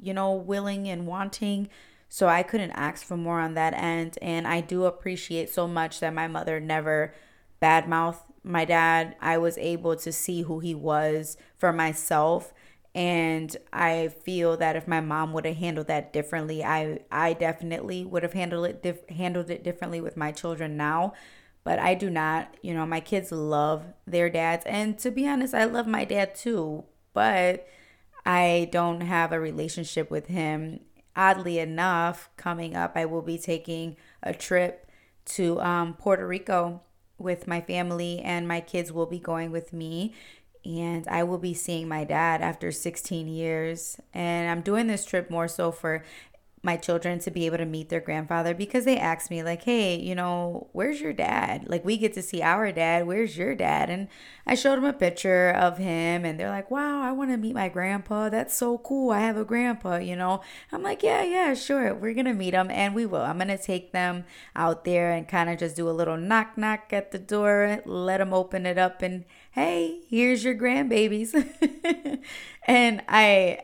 you 0.00 0.14
know, 0.14 0.32
willing 0.32 0.88
and 0.88 1.06
wanting. 1.06 1.68
So 2.08 2.28
I 2.28 2.42
couldn't 2.42 2.72
ask 2.72 3.04
for 3.04 3.16
more 3.16 3.40
on 3.40 3.54
that 3.54 3.74
end. 3.74 4.18
And 4.22 4.46
I 4.46 4.60
do 4.60 4.84
appreciate 4.84 5.50
so 5.50 5.66
much 5.66 6.00
that 6.00 6.14
my 6.14 6.28
mother 6.28 6.60
never 6.60 7.14
badmouth 7.60 8.18
my 8.44 8.64
dad. 8.64 9.16
I 9.20 9.38
was 9.38 9.56
able 9.58 9.96
to 9.96 10.12
see 10.12 10.42
who 10.42 10.60
he 10.60 10.74
was 10.74 11.36
for 11.56 11.72
myself. 11.72 12.52
And 12.94 13.56
I 13.72 14.08
feel 14.08 14.56
that 14.58 14.76
if 14.76 14.86
my 14.86 15.00
mom 15.00 15.32
would 15.32 15.46
have 15.46 15.56
handled 15.56 15.86
that 15.86 16.12
differently, 16.12 16.62
I 16.62 17.00
I 17.10 17.32
definitely 17.32 18.04
would 18.04 18.22
have 18.22 18.34
handled 18.34 18.66
it 18.66 18.82
dif- 18.82 19.08
handled 19.08 19.50
it 19.50 19.64
differently 19.64 20.00
with 20.00 20.16
my 20.16 20.30
children 20.32 20.76
now 20.76 21.14
but 21.64 21.78
I 21.78 21.94
do 21.94 22.10
not. 22.10 22.56
You 22.62 22.74
know, 22.74 22.86
my 22.86 23.00
kids 23.00 23.32
love 23.32 23.84
their 24.06 24.28
dads. 24.28 24.64
And 24.66 24.98
to 24.98 25.10
be 25.10 25.26
honest, 25.26 25.54
I 25.54 25.64
love 25.64 25.86
my 25.86 26.04
dad 26.04 26.34
too, 26.34 26.84
but 27.12 27.66
I 28.24 28.68
don't 28.72 29.02
have 29.02 29.32
a 29.32 29.40
relationship 29.40 30.10
with 30.10 30.26
him. 30.26 30.80
Oddly 31.14 31.58
enough, 31.58 32.30
coming 32.36 32.74
up, 32.74 32.92
I 32.96 33.04
will 33.04 33.22
be 33.22 33.38
taking 33.38 33.96
a 34.22 34.32
trip 34.32 34.90
to 35.26 35.60
um, 35.60 35.94
Puerto 35.94 36.26
Rico 36.26 36.80
with 37.18 37.46
my 37.46 37.60
family, 37.60 38.20
and 38.20 38.48
my 38.48 38.60
kids 38.60 38.90
will 38.90 39.06
be 39.06 39.18
going 39.18 39.52
with 39.52 39.72
me. 39.72 40.14
And 40.64 41.08
I 41.08 41.24
will 41.24 41.38
be 41.38 41.54
seeing 41.54 41.88
my 41.88 42.04
dad 42.04 42.40
after 42.40 42.70
16 42.70 43.26
years. 43.26 43.98
And 44.14 44.48
I'm 44.48 44.60
doing 44.60 44.86
this 44.86 45.04
trip 45.04 45.30
more 45.30 45.48
so 45.48 45.72
for 45.72 46.04
my 46.64 46.76
children 46.76 47.18
to 47.18 47.30
be 47.30 47.46
able 47.46 47.56
to 47.58 47.66
meet 47.66 47.88
their 47.88 48.00
grandfather 48.00 48.54
because 48.54 48.84
they 48.84 48.96
ask 48.96 49.30
me 49.30 49.42
like 49.42 49.64
hey 49.64 49.96
you 49.96 50.14
know 50.14 50.68
where's 50.72 51.00
your 51.00 51.12
dad? 51.12 51.68
Like 51.68 51.84
we 51.84 51.96
get 51.96 52.12
to 52.14 52.22
see 52.22 52.40
our 52.40 52.70
dad 52.70 53.06
where's 53.06 53.36
your 53.36 53.54
dad? 53.54 53.90
And 53.90 54.08
i 54.46 54.54
showed 54.54 54.76
them 54.76 54.84
a 54.84 54.92
picture 54.92 55.50
of 55.50 55.78
him 55.78 56.24
and 56.24 56.38
they're 56.38 56.48
like 56.48 56.70
wow 56.70 57.02
i 57.02 57.12
want 57.12 57.30
to 57.30 57.36
meet 57.36 57.54
my 57.54 57.68
grandpa. 57.68 58.28
That's 58.28 58.56
so 58.56 58.78
cool. 58.78 59.10
I 59.10 59.20
have 59.20 59.36
a 59.36 59.44
grandpa 59.44 59.96
you 59.96 60.14
know? 60.14 60.40
I'm 60.70 60.82
like 60.82 61.02
yeah 61.02 61.24
yeah 61.24 61.54
sure. 61.54 61.94
We're 61.94 62.14
gonna 62.14 62.34
meet 62.34 62.54
him 62.54 62.70
and 62.70 62.94
we 62.94 63.06
will. 63.06 63.22
I'm 63.22 63.38
gonna 63.38 63.58
take 63.58 63.90
them 63.92 64.24
out 64.54 64.84
there 64.84 65.10
and 65.10 65.26
kind 65.26 65.50
of 65.50 65.58
just 65.58 65.74
do 65.74 65.88
a 65.88 65.90
little 65.90 66.16
knock 66.16 66.56
knock 66.56 66.92
at 66.92 67.10
the 67.10 67.18
door 67.18 67.82
let 67.84 68.18
them 68.18 68.32
open 68.32 68.66
it 68.66 68.78
up 68.78 69.02
and 69.02 69.24
hey 69.52 70.00
here's 70.08 70.44
your 70.44 70.54
grandbabies 70.54 71.32
and 72.66 73.02
i 73.08 73.58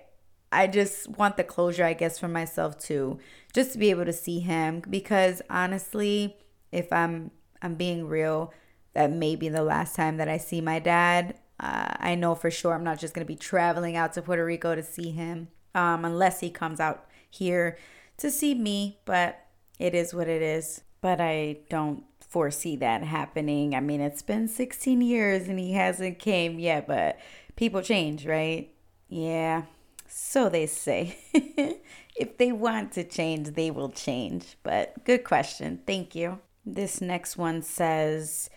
I 0.50 0.66
just 0.66 1.08
want 1.08 1.36
the 1.36 1.44
closure, 1.44 1.84
I 1.84 1.92
guess, 1.92 2.18
for 2.18 2.28
myself 2.28 2.78
too, 2.78 3.18
just 3.52 3.72
to 3.72 3.78
be 3.78 3.90
able 3.90 4.04
to 4.04 4.12
see 4.12 4.40
him. 4.40 4.82
Because 4.88 5.42
honestly, 5.50 6.36
if 6.72 6.92
I'm 6.92 7.30
I'm 7.60 7.74
being 7.74 8.06
real, 8.06 8.52
that 8.94 9.12
may 9.12 9.36
be 9.36 9.48
the 9.48 9.62
last 9.62 9.94
time 9.94 10.16
that 10.18 10.28
I 10.28 10.38
see 10.38 10.60
my 10.60 10.78
dad. 10.78 11.38
Uh, 11.60 11.94
I 11.98 12.14
know 12.14 12.34
for 12.34 12.50
sure 12.50 12.72
I'm 12.72 12.84
not 12.84 12.98
just 12.98 13.14
gonna 13.14 13.26
be 13.26 13.36
traveling 13.36 13.96
out 13.96 14.12
to 14.14 14.22
Puerto 14.22 14.44
Rico 14.44 14.74
to 14.74 14.82
see 14.82 15.10
him, 15.10 15.48
um, 15.74 16.04
unless 16.04 16.40
he 16.40 16.50
comes 16.50 16.80
out 16.80 17.06
here 17.28 17.76
to 18.18 18.30
see 18.30 18.54
me. 18.54 19.00
But 19.04 19.44
it 19.78 19.94
is 19.94 20.14
what 20.14 20.28
it 20.28 20.40
is. 20.40 20.82
But 21.00 21.20
I 21.20 21.58
don't 21.68 22.04
foresee 22.28 22.76
that 22.76 23.02
happening. 23.02 23.74
I 23.74 23.80
mean, 23.80 24.00
it's 24.00 24.22
been 24.22 24.48
16 24.48 25.00
years 25.00 25.48
and 25.48 25.58
he 25.58 25.72
hasn't 25.72 26.18
came 26.18 26.58
yet, 26.58 26.86
but 26.86 27.18
people 27.56 27.82
change, 27.82 28.26
right? 28.26 28.70
Yeah, 29.08 29.62
so 30.06 30.48
they 30.48 30.66
say. 30.66 31.18
if 32.16 32.36
they 32.38 32.52
want 32.52 32.92
to 32.92 33.04
change, 33.04 33.48
they 33.50 33.70
will 33.70 33.90
change. 33.90 34.56
But 34.62 35.04
good 35.04 35.24
question. 35.24 35.80
Thank 35.86 36.14
you. 36.14 36.40
This 36.66 37.00
next 37.00 37.36
one 37.38 37.62
says, 37.62 38.50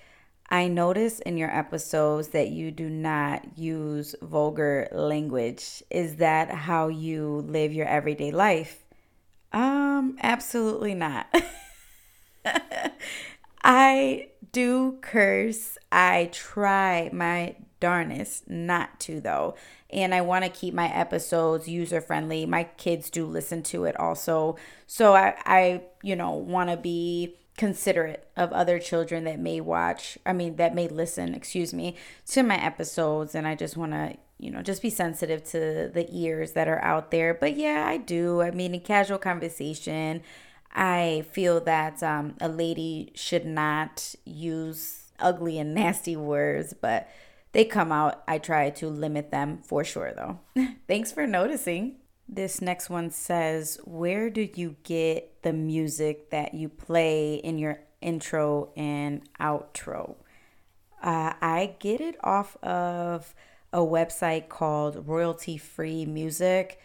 I 0.50 0.68
notice 0.68 1.20
in 1.20 1.38
your 1.38 1.50
episodes 1.56 2.30
that 2.30 2.50
you 2.50 2.72
do 2.72 2.90
not 2.90 3.58
use 3.58 4.16
vulgar 4.22 4.90
language. 4.92 5.82
Is 5.90 6.18
that 6.18 6.52
how 6.52 6.90
you 6.90 7.46
live 7.48 7.72
your 7.72 7.88
everyday 7.88 8.32
life? 8.32 8.84
Um, 9.54 10.18
absolutely 10.22 10.94
not. 10.94 11.34
I 13.74 14.28
do 14.52 14.98
curse. 15.00 15.78
I 15.94 16.30
try 16.34 17.10
my 17.14 17.56
darnest 17.80 18.50
not 18.50 19.00
to 19.00 19.22
though. 19.22 19.56
And 19.90 20.14
i 20.14 20.20
want 20.20 20.44
to 20.44 20.52
keep 20.52 20.74
my 20.74 20.94
episodes 20.94 21.70
user 21.70 22.02
friendly 22.02 22.46
my 22.46 22.66
kids 22.66 23.10
do 23.10 23.26
listen 23.26 23.64
to 23.64 23.86
it 23.86 23.98
also. 23.98 24.58
So 24.88 25.16
i 25.16 25.36
i 25.46 25.84
you 26.04 26.18
know 26.18 26.32
want 26.32 26.70
to 26.70 26.76
be 26.76 27.38
considerate 27.56 28.28
of 28.36 28.52
other 28.52 28.78
children 28.78 29.24
that 29.24 29.40
may 29.40 29.62
watch 29.62 30.18
i 30.26 30.34
mean 30.34 30.56
that 30.56 30.74
may 30.74 30.88
listen 30.88 31.34
excuse 31.34 31.74
me 31.74 31.96
to 32.28 32.44
my 32.44 32.62
episodes. 32.62 33.36
And 33.36 33.48
i 33.48 33.56
just 33.56 33.78
want 33.78 33.94
to 33.94 34.18
you 34.38 34.52
know 34.52 34.62
just 34.62 34.82
be 34.82 34.90
sensitive 34.90 35.46
to 35.46 35.90
the 35.94 36.08
ears 36.12 36.52
that 36.52 36.68
are 36.68 36.84
out 36.84 37.10
there. 37.10 37.34
But 37.34 37.56
yeah 37.56 37.86
i 37.88 37.96
do. 37.96 38.42
I 38.42 38.52
mean 38.52 38.76
in 38.76 38.82
casual 38.82 39.18
conversation 39.18 40.24
i 40.74 41.24
feel 41.32 41.60
that 41.60 42.02
um, 42.04 42.36
a 42.42 42.48
lady 42.48 43.12
should 43.16 43.46
not 43.46 44.16
use 44.26 45.12
ugly 45.20 45.60
and 45.60 45.74
nasty 45.74 46.16
words 46.16 46.74
but 46.74 47.08
they 47.52 47.66
come 47.66 47.92
out. 47.92 48.24
I 48.28 48.38
try 48.38 48.70
to 48.72 48.88
limit 48.88 49.32
them 49.32 49.60
for 49.64 49.84
sure, 49.84 50.14
though. 50.16 50.40
Thanks 50.88 51.12
for 51.12 51.28
noticing. 51.28 51.98
This 52.28 52.62
next 52.62 52.90
one 52.90 53.12
says, 53.12 53.80
Where 53.84 54.30
do 54.30 54.48
you 54.54 54.78
get 54.84 55.42
the 55.44 55.54
music 55.54 56.30
that 56.30 56.54
you 56.54 56.70
play 56.70 57.36
in 57.36 57.58
your 57.58 57.80
intro 58.00 58.72
and 58.78 59.22
outro? 59.40 60.16
Uh, 61.04 61.34
I 61.42 61.76
get 61.80 62.00
it 62.00 62.16
off 62.24 62.56
of 62.64 63.34
a 63.74 63.80
website 63.80 64.48
called 64.48 65.08
Royalty 65.08 65.58
Free 65.58 66.06
Music 66.06 66.80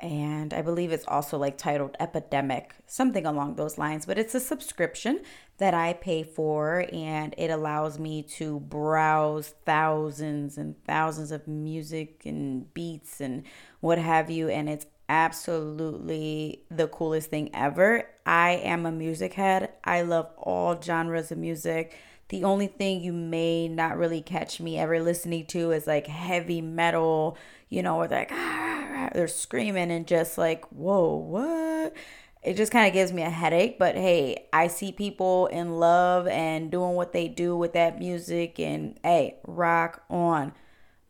and 0.00 0.54
I 0.54 0.62
believe 0.62 0.92
it's 0.92 1.06
also 1.08 1.38
like 1.38 1.58
titled 1.58 1.96
Epidemic, 1.98 2.74
something 2.86 3.26
along 3.26 3.56
those 3.56 3.78
lines. 3.78 4.06
But 4.06 4.18
it's 4.18 4.34
a 4.34 4.40
subscription 4.40 5.20
that 5.58 5.74
I 5.74 5.94
pay 5.94 6.22
for, 6.22 6.86
and 6.92 7.34
it 7.36 7.50
allows 7.50 7.98
me 7.98 8.22
to 8.22 8.60
browse 8.60 9.54
thousands 9.66 10.56
and 10.56 10.76
thousands 10.84 11.32
of 11.32 11.48
music 11.48 12.22
and 12.24 12.72
beats 12.74 13.20
and 13.20 13.42
what 13.80 13.98
have 13.98 14.30
you. 14.30 14.48
And 14.48 14.68
it's 14.68 14.86
absolutely 15.08 16.62
the 16.70 16.86
coolest 16.86 17.30
thing 17.30 17.50
ever. 17.52 18.08
I 18.24 18.50
am 18.50 18.86
a 18.86 18.92
music 18.92 19.34
head, 19.34 19.72
I 19.82 20.02
love 20.02 20.30
all 20.36 20.80
genres 20.80 21.32
of 21.32 21.38
music. 21.38 21.98
The 22.28 22.44
only 22.44 22.66
thing 22.66 23.00
you 23.00 23.14
may 23.14 23.68
not 23.68 23.96
really 23.96 24.20
catch 24.20 24.60
me 24.60 24.78
ever 24.78 25.00
listening 25.00 25.46
to 25.46 25.70
is 25.70 25.86
like 25.86 26.06
heavy 26.06 26.60
metal, 26.60 27.38
you 27.70 27.82
know, 27.82 27.96
or 27.96 28.06
like 28.06 28.30
ah, 28.30 28.67
they're 29.12 29.28
screaming 29.28 29.90
and 29.90 30.06
just 30.06 30.38
like, 30.38 30.64
whoa, 30.66 31.16
what? 31.16 31.94
It 32.42 32.56
just 32.56 32.72
kind 32.72 32.86
of 32.86 32.92
gives 32.92 33.12
me 33.12 33.22
a 33.22 33.30
headache. 33.30 33.78
But 33.78 33.96
hey, 33.96 34.46
I 34.52 34.68
see 34.68 34.92
people 34.92 35.46
in 35.46 35.78
love 35.78 36.26
and 36.28 36.70
doing 36.70 36.94
what 36.94 37.12
they 37.12 37.28
do 37.28 37.56
with 37.56 37.72
that 37.72 37.98
music, 37.98 38.58
and 38.60 38.98
hey, 39.02 39.38
rock 39.46 40.02
on. 40.08 40.52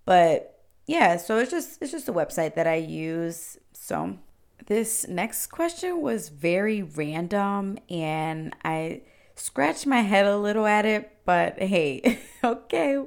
But 0.05 0.59
yeah, 0.87 1.17
so 1.19 1.39
it's 1.39 1.51
just 1.51 1.83
it's 1.83 1.93
just 1.93 2.09
a 2.09 2.13
website 2.13 2.55
that 2.55 2.67
I 2.67 2.77
use. 2.77 3.59
So 3.73 4.19
this 4.67 5.07
next 5.09 5.49
question 5.49 6.01
was 6.01 6.29
very 6.31 6.83
random, 6.83 7.79
and 7.89 8.55
I 8.65 9.03
scratched 9.35 9.87
my 9.87 10.01
head 10.01 10.27
a 10.27 10.37
little 10.39 10.67
at 10.67 10.85
it, 10.85 11.11
but 11.25 11.59
hey, 11.59 12.19
okay. 12.45 13.03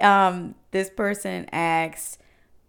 Um, 0.00 0.54
this 0.72 0.90
person 0.90 1.46
asks, 1.52 2.18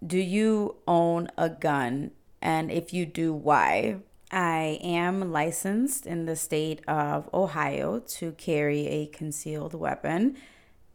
Do 0.06 0.18
you 0.18 0.78
own 0.88 1.30
a 1.38 1.50
gun? 1.50 2.12
And 2.42 2.72
if 2.72 2.94
you 2.94 3.06
do, 3.06 3.34
why? 3.34 3.98
I 4.32 4.80
am 4.84 5.32
licensed 5.32 6.06
in 6.06 6.26
the 6.26 6.36
state 6.36 6.82
of 6.88 7.30
Ohio 7.34 8.00
to 8.00 8.34
carry 8.34 8.88
a 8.88 9.08
concealed 9.08 9.74
weapon 9.74 10.38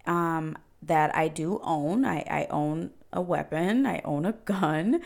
um, 0.07 0.57
that 0.83 1.17
I 1.17 1.29
do 1.29 1.61
own. 1.63 2.05
I, 2.05 2.19
I 2.29 2.47
own 2.51 2.91
a 3.13 3.21
weapon, 3.21 3.87
I 3.87 4.01
own 4.05 4.25
a 4.25 4.33
gun. 4.33 5.01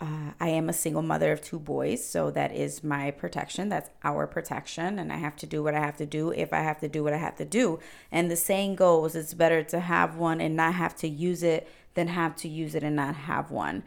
Uh, 0.00 0.32
I 0.40 0.48
am 0.48 0.70
a 0.70 0.72
single 0.72 1.02
mother 1.02 1.30
of 1.30 1.42
two 1.42 1.58
boys, 1.58 2.02
so 2.02 2.30
that 2.30 2.54
is 2.54 2.82
my 2.82 3.10
protection. 3.10 3.68
That's 3.68 3.90
our 4.02 4.26
protection, 4.26 4.98
and 4.98 5.12
I 5.12 5.18
have 5.18 5.36
to 5.36 5.46
do 5.46 5.62
what 5.62 5.74
I 5.74 5.80
have 5.80 5.98
to 5.98 6.06
do 6.06 6.30
if 6.30 6.54
I 6.54 6.60
have 6.60 6.80
to 6.80 6.88
do 6.88 7.04
what 7.04 7.12
I 7.12 7.18
have 7.18 7.36
to 7.36 7.44
do. 7.44 7.80
And 8.10 8.30
the 8.30 8.36
saying 8.36 8.76
goes, 8.76 9.14
it's 9.14 9.34
better 9.34 9.62
to 9.64 9.80
have 9.80 10.16
one 10.16 10.40
and 10.40 10.56
not 10.56 10.74
have 10.74 10.96
to 10.96 11.08
use 11.08 11.42
it 11.42 11.68
than 11.94 12.08
have 12.08 12.36
to 12.36 12.48
use 12.48 12.74
it 12.74 12.82
and 12.82 12.96
not 12.96 13.14
have 13.14 13.50
one. 13.50 13.82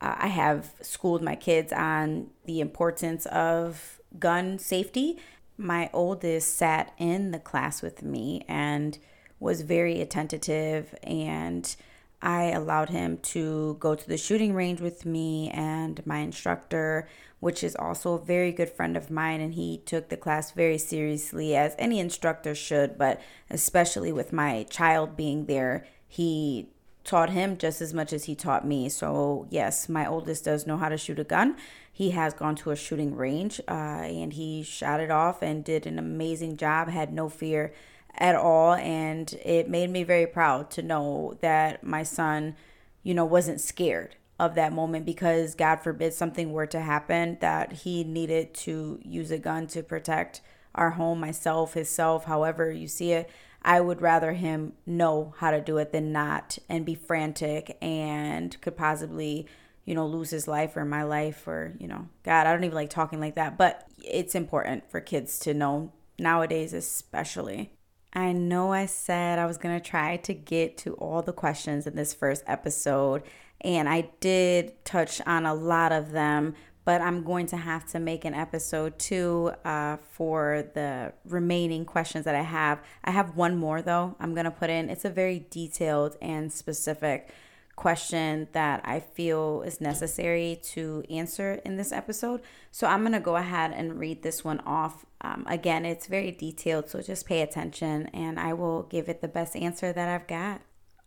Uh, 0.00 0.14
I 0.18 0.26
have 0.28 0.72
schooled 0.80 1.22
my 1.22 1.34
kids 1.34 1.72
on 1.72 2.28
the 2.44 2.60
importance 2.60 3.26
of 3.26 4.00
gun 4.18 4.58
safety. 4.58 5.18
My 5.56 5.90
oldest 5.92 6.56
sat 6.56 6.92
in 6.98 7.32
the 7.32 7.38
class 7.38 7.82
with 7.82 8.02
me 8.02 8.44
and 8.48 8.98
was 9.40 9.62
very 9.62 10.00
attentive 10.00 10.94
and 11.02 11.74
I 12.20 12.50
allowed 12.50 12.90
him 12.90 13.18
to 13.18 13.76
go 13.78 13.94
to 13.94 14.08
the 14.08 14.16
shooting 14.16 14.54
range 14.54 14.80
with 14.80 15.06
me 15.06 15.50
and 15.50 16.04
my 16.04 16.18
instructor, 16.18 17.08
which 17.38 17.62
is 17.62 17.76
also 17.76 18.14
a 18.14 18.24
very 18.24 18.50
good 18.50 18.70
friend 18.70 18.96
of 18.96 19.10
mine. 19.10 19.40
And 19.40 19.54
he 19.54 19.82
took 19.86 20.08
the 20.08 20.16
class 20.16 20.50
very 20.50 20.78
seriously, 20.78 21.54
as 21.54 21.76
any 21.78 22.00
instructor 22.00 22.54
should, 22.56 22.98
but 22.98 23.20
especially 23.50 24.10
with 24.10 24.32
my 24.32 24.64
child 24.68 25.16
being 25.16 25.46
there, 25.46 25.86
he 26.08 26.70
taught 27.04 27.30
him 27.30 27.56
just 27.56 27.80
as 27.80 27.94
much 27.94 28.12
as 28.12 28.24
he 28.24 28.34
taught 28.34 28.66
me. 28.66 28.88
So, 28.88 29.46
yes, 29.50 29.88
my 29.88 30.06
oldest 30.06 30.44
does 30.44 30.66
know 30.66 30.76
how 30.76 30.88
to 30.88 30.98
shoot 30.98 31.18
a 31.18 31.24
gun. 31.24 31.56
He 31.92 32.10
has 32.10 32.34
gone 32.34 32.54
to 32.56 32.70
a 32.70 32.76
shooting 32.76 33.16
range 33.16 33.60
uh, 33.66 33.72
and 33.72 34.32
he 34.32 34.62
shot 34.62 35.00
it 35.00 35.10
off 35.10 35.42
and 35.42 35.64
did 35.64 35.86
an 35.86 35.98
amazing 35.98 36.56
job, 36.56 36.88
had 36.88 37.12
no 37.12 37.28
fear 37.28 37.72
at 38.14 38.36
all. 38.36 38.74
And 38.74 39.32
it 39.44 39.68
made 39.68 39.90
me 39.90 40.04
very 40.04 40.26
proud 40.26 40.70
to 40.72 40.82
know 40.82 41.38
that 41.40 41.82
my 41.82 42.02
son, 42.02 42.56
you 43.02 43.14
know, 43.14 43.24
wasn't 43.24 43.60
scared 43.60 44.16
of 44.38 44.54
that 44.54 44.72
moment 44.72 45.04
because 45.04 45.54
God 45.54 45.76
forbid 45.76 46.14
something 46.14 46.52
were 46.52 46.66
to 46.66 46.80
happen 46.80 47.38
that 47.40 47.72
he 47.72 48.04
needed 48.04 48.54
to 48.54 49.00
use 49.02 49.30
a 49.30 49.38
gun 49.38 49.66
to 49.68 49.82
protect 49.82 50.40
our 50.74 50.90
home, 50.90 51.18
myself, 51.18 51.74
himself, 51.74 52.24
however 52.24 52.70
you 52.70 52.86
see 52.86 53.12
it. 53.12 53.28
I 53.62 53.80
would 53.80 54.00
rather 54.00 54.32
him 54.32 54.74
know 54.86 55.34
how 55.38 55.50
to 55.50 55.60
do 55.60 55.78
it 55.78 55.92
than 55.92 56.12
not 56.12 56.58
and 56.68 56.86
be 56.86 56.94
frantic 56.94 57.76
and 57.82 58.58
could 58.60 58.76
possibly, 58.76 59.46
you 59.84 59.94
know, 59.94 60.06
lose 60.06 60.30
his 60.30 60.48
life 60.48 60.76
or 60.76 60.84
my 60.84 61.02
life 61.02 61.46
or, 61.46 61.74
you 61.78 61.88
know, 61.88 62.08
God, 62.22 62.46
I 62.46 62.52
don't 62.52 62.64
even 62.64 62.74
like 62.74 62.90
talking 62.90 63.20
like 63.20 63.34
that, 63.34 63.58
but 63.58 63.86
it's 63.98 64.34
important 64.34 64.90
for 64.90 65.00
kids 65.00 65.38
to 65.40 65.54
know 65.54 65.92
nowadays, 66.18 66.72
especially. 66.72 67.72
I 68.12 68.32
know 68.32 68.72
I 68.72 68.86
said 68.86 69.38
I 69.38 69.46
was 69.46 69.58
going 69.58 69.78
to 69.78 69.86
try 69.86 70.16
to 70.16 70.34
get 70.34 70.78
to 70.78 70.94
all 70.94 71.22
the 71.22 71.32
questions 71.32 71.86
in 71.86 71.94
this 71.94 72.14
first 72.14 72.42
episode, 72.46 73.22
and 73.60 73.88
I 73.88 74.08
did 74.20 74.84
touch 74.84 75.20
on 75.26 75.44
a 75.44 75.54
lot 75.54 75.92
of 75.92 76.12
them, 76.12 76.54
but 76.88 77.02
I'm 77.02 77.22
going 77.22 77.44
to 77.48 77.58
have 77.58 77.84
to 77.88 78.00
make 78.00 78.24
an 78.24 78.32
episode 78.32 78.98
two 78.98 79.52
uh, 79.62 79.98
for 80.10 80.70
the 80.72 81.12
remaining 81.26 81.84
questions 81.84 82.24
that 82.24 82.34
I 82.34 82.40
have. 82.40 82.80
I 83.04 83.10
have 83.10 83.36
one 83.36 83.58
more 83.58 83.82
though, 83.82 84.16
I'm 84.18 84.32
going 84.32 84.46
to 84.46 84.50
put 84.50 84.70
in. 84.70 84.88
It's 84.88 85.04
a 85.04 85.10
very 85.10 85.44
detailed 85.50 86.16
and 86.22 86.50
specific 86.50 87.28
question 87.76 88.48
that 88.52 88.80
I 88.86 89.00
feel 89.00 89.60
is 89.66 89.82
necessary 89.82 90.60
to 90.72 91.04
answer 91.10 91.60
in 91.62 91.76
this 91.76 91.92
episode. 91.92 92.40
So 92.70 92.86
I'm 92.86 93.00
going 93.00 93.12
to 93.12 93.20
go 93.20 93.36
ahead 93.36 93.72
and 93.72 94.00
read 94.00 94.22
this 94.22 94.42
one 94.42 94.60
off. 94.60 95.04
Um, 95.20 95.44
again, 95.46 95.84
it's 95.84 96.06
very 96.06 96.30
detailed, 96.30 96.88
so 96.88 97.02
just 97.02 97.26
pay 97.26 97.42
attention 97.42 98.06
and 98.14 98.40
I 98.40 98.54
will 98.54 98.84
give 98.84 99.10
it 99.10 99.20
the 99.20 99.28
best 99.28 99.54
answer 99.56 99.92
that 99.92 100.08
I've 100.08 100.26
got. 100.26 100.62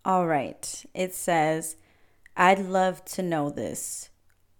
All 0.05 0.27
right. 0.27 0.85
It 0.93 1.15
says, 1.15 1.75
I'd 2.37 2.59
love 2.59 3.03
to 3.05 3.23
know 3.23 3.49
this. 3.49 4.10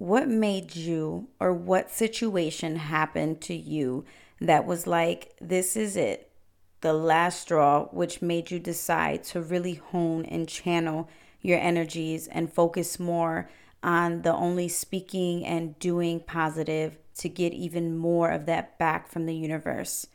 What 0.02 0.28
made 0.28 0.76
you, 0.76 1.28
or 1.40 1.54
what 1.54 1.92
situation 1.92 2.78
happened 2.78 3.40
to 3.42 3.54
you 3.54 4.04
that 4.40 4.66
was 4.66 4.88
like, 4.88 5.36
this 5.40 5.78
is 5.78 5.96
it, 5.96 6.32
the 6.82 6.92
last 6.92 7.42
straw, 7.42 7.86
which 7.92 8.20
made 8.20 8.50
you 8.50 8.58
decide 8.58 9.24
to 9.26 9.44
really 9.44 9.76
hone 9.76 10.26
and 10.26 10.50
channel 10.50 11.08
your 11.40 11.60
energies 11.60 12.28
and 12.28 12.52
focus 12.52 13.00
more 13.00 13.48
on 13.84 14.24
the 14.24 14.34
only 14.34 14.68
speaking 14.68 15.46
and 15.46 15.78
doing 15.78 16.20
positive 16.20 16.98
to 17.20 17.30
get 17.30 17.54
even 17.54 17.96
more 17.96 18.32
of 18.32 18.48
that 18.48 18.80
back 18.80 19.08
from 19.08 19.28
the 19.28 19.36
universe? 19.36 20.08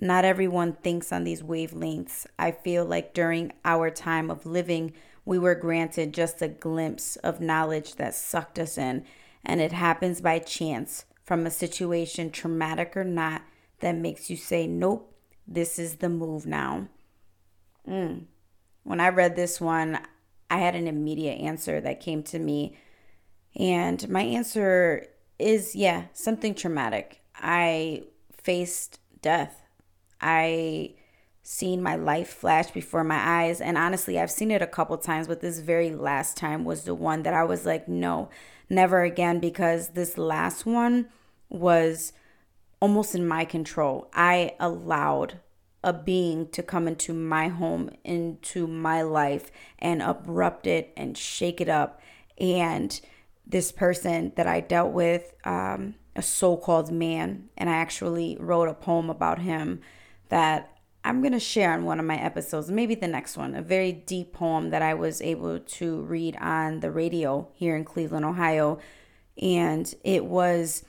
Not 0.00 0.24
everyone 0.24 0.72
thinks 0.72 1.12
on 1.12 1.22
these 1.22 1.44
wavelengths. 1.44 2.26
I 2.40 2.50
feel 2.50 2.84
like 2.84 3.14
during 3.14 3.52
our 3.64 3.88
time 3.88 4.32
of 4.32 4.46
living, 4.46 4.94
we 5.24 5.38
were 5.38 5.54
granted 5.54 6.12
just 6.12 6.42
a 6.42 6.48
glimpse 6.48 7.14
of 7.14 7.40
knowledge 7.40 7.94
that 7.94 8.16
sucked 8.16 8.58
us 8.58 8.76
in 8.76 9.04
and 9.48 9.62
it 9.62 9.72
happens 9.72 10.20
by 10.20 10.38
chance 10.38 11.06
from 11.24 11.46
a 11.46 11.50
situation, 11.50 12.30
traumatic 12.30 12.96
or 12.96 13.04
not, 13.04 13.42
that 13.80 13.96
makes 13.96 14.28
you 14.28 14.36
say, 14.36 14.66
Nope, 14.66 15.14
this 15.46 15.78
is 15.78 15.96
the 15.96 16.10
move 16.10 16.46
now. 16.46 16.88
Mm. 17.88 18.26
When 18.84 19.00
I 19.00 19.08
read 19.08 19.34
this 19.34 19.60
one, 19.60 19.98
I 20.50 20.58
had 20.58 20.74
an 20.74 20.86
immediate 20.86 21.40
answer 21.40 21.80
that 21.80 22.00
came 22.00 22.22
to 22.24 22.38
me. 22.38 22.76
And 23.56 24.06
my 24.08 24.22
answer 24.22 25.06
is 25.38 25.74
yeah, 25.74 26.04
something 26.12 26.54
traumatic. 26.54 27.22
I 27.34 28.04
faced 28.42 29.00
death. 29.22 29.62
I 30.20 30.94
seen 31.50 31.82
my 31.82 31.96
life 31.96 32.28
flash 32.28 32.70
before 32.72 33.02
my 33.02 33.16
eyes 33.18 33.58
and 33.58 33.78
honestly, 33.78 34.20
I've 34.20 34.30
seen 34.30 34.50
it 34.50 34.60
a 34.60 34.66
couple 34.66 34.98
times, 34.98 35.26
but 35.26 35.40
this 35.40 35.60
very 35.60 35.90
last 35.90 36.36
time 36.36 36.62
was 36.62 36.84
the 36.84 36.94
one 36.94 37.22
that 37.22 37.32
I 37.32 37.42
was 37.42 37.64
like, 37.64 37.88
no, 37.88 38.28
never 38.68 39.00
again 39.02 39.40
because 39.40 39.88
this 39.88 40.18
last 40.18 40.66
one 40.66 41.08
was 41.48 42.12
almost 42.80 43.14
in 43.14 43.26
my 43.26 43.46
control. 43.46 44.10
I 44.12 44.56
allowed 44.60 45.40
a 45.82 45.94
being 45.94 46.48
to 46.48 46.62
come 46.62 46.86
into 46.86 47.14
my 47.14 47.48
home, 47.48 47.92
into 48.04 48.66
my 48.66 49.00
life, 49.00 49.50
and 49.78 50.02
abrupt 50.02 50.66
it 50.66 50.92
and 50.98 51.16
shake 51.16 51.62
it 51.62 51.68
up. 51.70 51.98
And 52.36 53.00
this 53.46 53.72
person 53.72 54.32
that 54.36 54.46
I 54.46 54.60
dealt 54.60 54.92
with, 54.92 55.32
um, 55.44 55.94
a 56.14 56.20
so 56.20 56.58
called 56.58 56.92
man, 56.92 57.48
and 57.56 57.70
I 57.70 57.76
actually 57.76 58.36
wrote 58.38 58.68
a 58.68 58.74
poem 58.74 59.08
about 59.08 59.38
him 59.38 59.80
that 60.28 60.77
I'm 61.04 61.20
going 61.20 61.32
to 61.32 61.40
share 61.40 61.72
on 61.72 61.84
one 61.84 62.00
of 62.00 62.06
my 62.06 62.16
episodes, 62.16 62.70
maybe 62.70 62.94
the 62.94 63.08
next 63.08 63.36
one, 63.36 63.54
a 63.54 63.62
very 63.62 63.92
deep 63.92 64.32
poem 64.32 64.70
that 64.70 64.82
I 64.82 64.94
was 64.94 65.22
able 65.22 65.58
to 65.58 66.02
read 66.02 66.36
on 66.36 66.80
the 66.80 66.90
radio 66.90 67.48
here 67.54 67.76
in 67.76 67.84
Cleveland, 67.84 68.24
Ohio. 68.24 68.78
And 69.40 69.92
it 70.04 70.24
was 70.24 70.84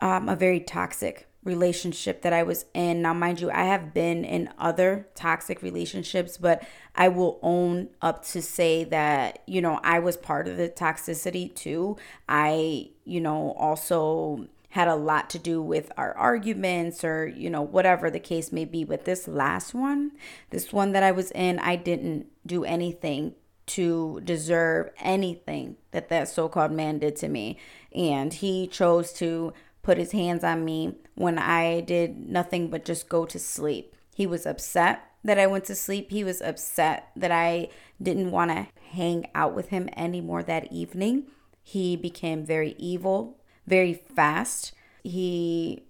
um, 0.00 0.28
a 0.28 0.36
very 0.36 0.60
toxic 0.60 1.28
relationship 1.46 2.22
that 2.22 2.32
I 2.32 2.42
was 2.42 2.66
in. 2.74 3.02
Now, 3.02 3.14
mind 3.14 3.40
you, 3.40 3.50
I 3.50 3.64
have 3.64 3.94
been 3.94 4.24
in 4.24 4.50
other 4.58 5.08
toxic 5.14 5.62
relationships, 5.62 6.36
but 6.36 6.66
I 6.94 7.08
will 7.08 7.38
own 7.40 7.88
up 8.02 8.24
to 8.26 8.42
say 8.42 8.84
that, 8.84 9.42
you 9.46 9.62
know, 9.62 9.80
I 9.82 10.00
was 10.00 10.16
part 10.16 10.48
of 10.48 10.56
the 10.56 10.68
toxicity 10.68 11.54
too. 11.54 11.96
I, 12.28 12.90
you 13.04 13.20
know, 13.20 13.52
also 13.52 14.48
had 14.76 14.88
a 14.88 14.94
lot 14.94 15.30
to 15.30 15.38
do 15.38 15.62
with 15.62 15.90
our 15.96 16.12
arguments 16.18 17.02
or, 17.02 17.26
you 17.26 17.48
know, 17.48 17.62
whatever 17.62 18.10
the 18.10 18.20
case 18.20 18.52
may 18.52 18.66
be. 18.66 18.84
But 18.84 19.06
this 19.06 19.26
last 19.26 19.72
one, 19.72 20.12
this 20.50 20.70
one 20.70 20.92
that 20.92 21.02
I 21.02 21.12
was 21.12 21.30
in, 21.30 21.58
I 21.60 21.76
didn't 21.76 22.26
do 22.44 22.62
anything 22.62 23.36
to 23.68 24.20
deserve 24.22 24.90
anything 24.98 25.76
that 25.92 26.10
that 26.10 26.28
so 26.28 26.50
called 26.50 26.72
man 26.72 26.98
did 26.98 27.16
to 27.16 27.28
me. 27.28 27.56
And 27.94 28.34
he 28.34 28.66
chose 28.66 29.14
to 29.14 29.54
put 29.82 29.96
his 29.96 30.12
hands 30.12 30.44
on 30.44 30.62
me 30.62 30.96
when 31.14 31.38
I 31.38 31.80
did 31.80 32.28
nothing 32.28 32.68
but 32.68 32.84
just 32.84 33.08
go 33.08 33.24
to 33.24 33.38
sleep. 33.38 33.96
He 34.14 34.26
was 34.26 34.44
upset 34.44 35.00
that 35.24 35.38
I 35.38 35.46
went 35.46 35.64
to 35.64 35.74
sleep. 35.74 36.10
He 36.10 36.22
was 36.22 36.42
upset 36.42 37.08
that 37.16 37.32
I 37.32 37.70
didn't 38.02 38.30
want 38.30 38.50
to 38.50 38.66
hang 38.90 39.26
out 39.34 39.54
with 39.54 39.70
him 39.70 39.88
anymore 39.96 40.42
that 40.42 40.70
evening. 40.70 41.28
He 41.62 41.96
became 41.96 42.44
very 42.44 42.74
evil 42.78 43.38
very 43.66 43.94
fast. 43.94 44.72
He 45.02 45.86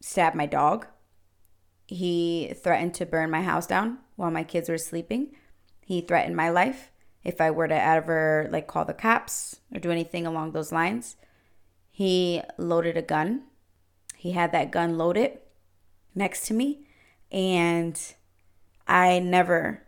stabbed 0.00 0.36
my 0.36 0.46
dog. 0.46 0.86
He 1.86 2.54
threatened 2.62 2.94
to 2.94 3.06
burn 3.06 3.30
my 3.30 3.42
house 3.42 3.66
down 3.66 3.98
while 4.16 4.30
my 4.30 4.44
kids 4.44 4.68
were 4.68 4.78
sleeping. 4.78 5.34
He 5.84 6.00
threatened 6.00 6.36
my 6.36 6.50
life 6.50 6.90
if 7.24 7.40
I 7.40 7.50
were 7.50 7.68
to 7.68 7.82
ever 7.82 8.48
like 8.50 8.66
call 8.66 8.84
the 8.84 8.94
cops 8.94 9.60
or 9.74 9.80
do 9.80 9.90
anything 9.90 10.26
along 10.26 10.52
those 10.52 10.72
lines. 10.72 11.16
He 11.90 12.42
loaded 12.56 12.96
a 12.96 13.02
gun. 13.02 13.42
He 14.16 14.32
had 14.32 14.52
that 14.52 14.70
gun 14.70 14.96
loaded 14.96 15.38
next 16.14 16.46
to 16.46 16.54
me 16.54 16.86
and 17.32 18.00
I 18.86 19.18
never 19.18 19.82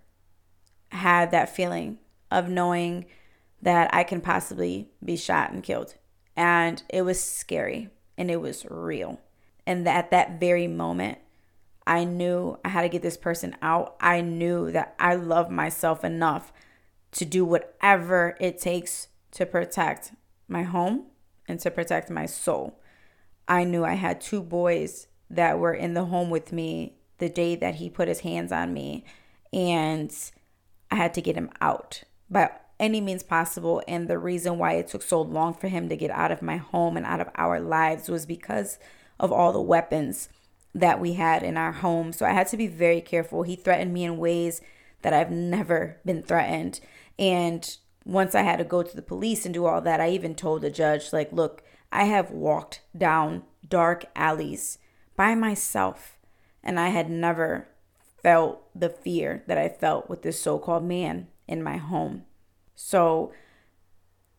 had 0.90 1.30
that 1.30 1.54
feeling 1.54 1.98
of 2.30 2.48
knowing 2.48 3.06
that 3.60 3.94
I 3.94 4.04
can 4.04 4.20
possibly 4.20 4.90
be 5.04 5.16
shot 5.16 5.52
and 5.52 5.62
killed. 5.62 5.94
And 6.36 6.82
it 6.88 7.02
was 7.02 7.22
scary 7.22 7.90
and 8.16 8.30
it 8.30 8.40
was 8.40 8.66
real. 8.68 9.20
And 9.66 9.86
at 9.86 10.10
that 10.10 10.40
very 10.40 10.66
moment, 10.66 11.18
I 11.86 12.04
knew 12.04 12.58
I 12.64 12.68
had 12.68 12.82
to 12.82 12.88
get 12.88 13.02
this 13.02 13.16
person 13.16 13.56
out. 13.60 13.96
I 14.00 14.20
knew 14.20 14.70
that 14.70 14.94
I 14.98 15.14
love 15.14 15.50
myself 15.50 16.04
enough 16.04 16.52
to 17.12 17.24
do 17.24 17.44
whatever 17.44 18.36
it 18.40 18.58
takes 18.58 19.08
to 19.32 19.46
protect 19.46 20.12
my 20.48 20.62
home 20.62 21.06
and 21.48 21.58
to 21.60 21.70
protect 21.70 22.10
my 22.10 22.26
soul. 22.26 22.80
I 23.48 23.64
knew 23.64 23.84
I 23.84 23.94
had 23.94 24.20
two 24.20 24.42
boys 24.42 25.08
that 25.28 25.58
were 25.58 25.74
in 25.74 25.94
the 25.94 26.06
home 26.06 26.30
with 26.30 26.52
me 26.52 26.96
the 27.18 27.28
day 27.28 27.56
that 27.56 27.76
he 27.76 27.90
put 27.90 28.08
his 28.08 28.20
hands 28.20 28.52
on 28.52 28.72
me, 28.72 29.04
and 29.52 30.14
I 30.90 30.96
had 30.96 31.14
to 31.14 31.22
get 31.22 31.36
him 31.36 31.50
out. 31.60 32.02
But 32.30 32.61
any 32.82 33.00
means 33.00 33.22
possible. 33.22 33.82
And 33.88 34.08
the 34.08 34.18
reason 34.18 34.58
why 34.58 34.74
it 34.74 34.88
took 34.88 35.02
so 35.02 35.22
long 35.22 35.54
for 35.54 35.68
him 35.68 35.88
to 35.88 35.96
get 35.96 36.10
out 36.10 36.32
of 36.32 36.42
my 36.42 36.58
home 36.58 36.98
and 36.98 37.06
out 37.06 37.20
of 37.20 37.30
our 37.36 37.60
lives 37.60 38.10
was 38.10 38.26
because 38.26 38.78
of 39.18 39.32
all 39.32 39.52
the 39.52 39.60
weapons 39.60 40.28
that 40.74 41.00
we 41.00 41.14
had 41.14 41.42
in 41.42 41.56
our 41.56 41.72
home. 41.72 42.12
So 42.12 42.26
I 42.26 42.32
had 42.32 42.48
to 42.48 42.56
be 42.56 42.66
very 42.66 43.00
careful. 43.00 43.44
He 43.44 43.56
threatened 43.56 43.94
me 43.94 44.04
in 44.04 44.18
ways 44.18 44.60
that 45.02 45.12
I've 45.12 45.30
never 45.30 45.98
been 46.04 46.22
threatened. 46.22 46.80
And 47.18 47.76
once 48.04 48.34
I 48.34 48.42
had 48.42 48.58
to 48.58 48.64
go 48.64 48.82
to 48.82 48.96
the 48.96 49.02
police 49.02 49.44
and 49.44 49.54
do 49.54 49.64
all 49.64 49.80
that, 49.80 50.00
I 50.00 50.10
even 50.10 50.34
told 50.34 50.62
the 50.62 50.70
judge, 50.70 51.12
like, 51.12 51.32
look, 51.32 51.62
I 51.92 52.04
have 52.04 52.30
walked 52.30 52.80
down 52.96 53.44
dark 53.68 54.06
alleys 54.16 54.78
by 55.14 55.34
myself, 55.34 56.18
and 56.64 56.80
I 56.80 56.88
had 56.88 57.10
never 57.10 57.68
felt 58.22 58.62
the 58.74 58.88
fear 58.88 59.44
that 59.46 59.58
I 59.58 59.68
felt 59.68 60.08
with 60.08 60.22
this 60.22 60.40
so 60.40 60.58
called 60.58 60.84
man 60.84 61.28
in 61.46 61.62
my 61.62 61.76
home. 61.76 62.24
So 62.74 63.32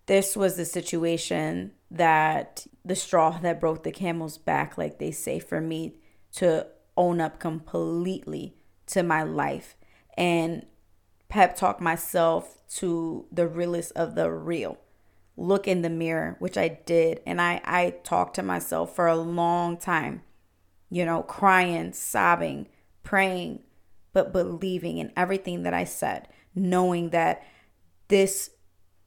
this 0.06 0.36
was 0.36 0.58
the 0.58 0.66
situation 0.66 1.72
that 1.90 2.68
the 2.84 2.96
straw 2.96 3.38
that 3.40 3.60
broke 3.60 3.84
the 3.84 3.92
camel's 3.92 4.38
back, 4.38 4.78
like 4.78 5.00
they 5.00 5.12
say, 5.12 5.40
for 5.40 5.62
me 5.62 5.96
to 6.34 6.68
own 6.98 7.22
up 7.22 7.40
completely 7.40 8.56
to 8.88 9.04
my 9.04 9.24
life 9.24 9.76
and 10.18 10.66
pep 11.30 11.56
talk 11.56 11.80
myself 11.80 12.58
to 12.68 13.26
the 13.32 13.48
realest 13.48 13.92
of 13.96 14.16
the 14.16 14.30
real. 14.32 14.78
Look 15.36 15.68
in 15.68 15.82
the 15.82 15.90
mirror, 15.90 16.36
which 16.40 16.58
I 16.58 16.80
did. 16.86 17.22
And 17.26 17.42
I, 17.42 17.62
I 17.64 17.96
talked 18.04 18.36
to 18.36 18.44
myself 18.44 18.96
for 18.96 19.08
a 19.08 19.16
long 19.16 19.78
time, 19.78 20.22
you 20.90 21.06
know, 21.06 21.24
crying, 21.24 21.94
sobbing, 21.94 22.68
praying, 23.02 23.64
but 24.12 24.32
believing 24.32 25.00
in 25.00 25.12
everything 25.18 25.64
that 25.64 25.74
I 25.74 25.86
said, 25.86 26.28
knowing 26.54 27.10
that 27.10 27.44
this 28.08 28.52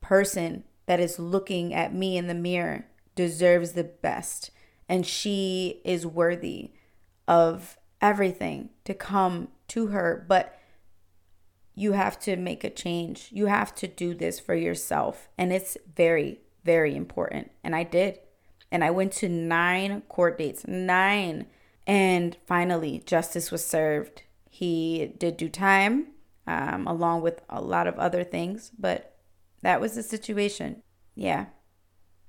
person 0.00 0.64
that 0.86 1.00
is 1.00 1.18
looking 1.18 1.74
at 1.74 1.94
me 1.94 2.16
in 2.16 2.26
the 2.26 2.34
mirror 2.34 2.86
deserves 3.14 3.72
the 3.72 3.84
best. 3.84 4.50
And 4.88 5.04
she 5.06 5.80
is 5.84 6.06
worthy 6.06 6.72
of 7.26 7.76
everything 8.00 8.70
to 8.84 8.94
come 8.94 9.48
to 9.68 9.88
her. 9.88 10.24
But 10.28 10.58
you 11.74 11.92
have 11.92 12.18
to 12.20 12.36
make 12.36 12.62
a 12.62 12.70
change. 12.70 13.28
You 13.32 13.46
have 13.46 13.74
to 13.76 13.88
do 13.88 14.14
this 14.14 14.38
for 14.38 14.54
yourself. 14.54 15.28
And 15.36 15.52
it's 15.52 15.76
very 15.94 16.40
very 16.66 16.94
important. 16.96 17.52
And 17.64 17.74
i 17.74 17.84
did. 17.84 18.18
And 18.70 18.84
I 18.84 18.90
went 18.90 19.12
to 19.14 19.28
nine 19.28 20.02
court 20.08 20.36
dates, 20.36 20.66
nine. 20.66 21.46
And 21.86 22.36
finally, 22.44 23.02
justice 23.06 23.52
was 23.52 23.64
served. 23.64 24.24
He 24.50 25.14
did 25.16 25.36
do 25.36 25.48
time, 25.48 26.08
um, 26.46 26.86
along 26.86 27.22
with 27.22 27.42
a 27.48 27.60
lot 27.60 27.86
of 27.86 27.98
other 27.98 28.24
things, 28.24 28.70
but 28.78 29.16
that 29.62 29.80
was 29.80 29.94
the 29.94 30.02
situation. 30.02 30.82
Yeah. 31.14 31.46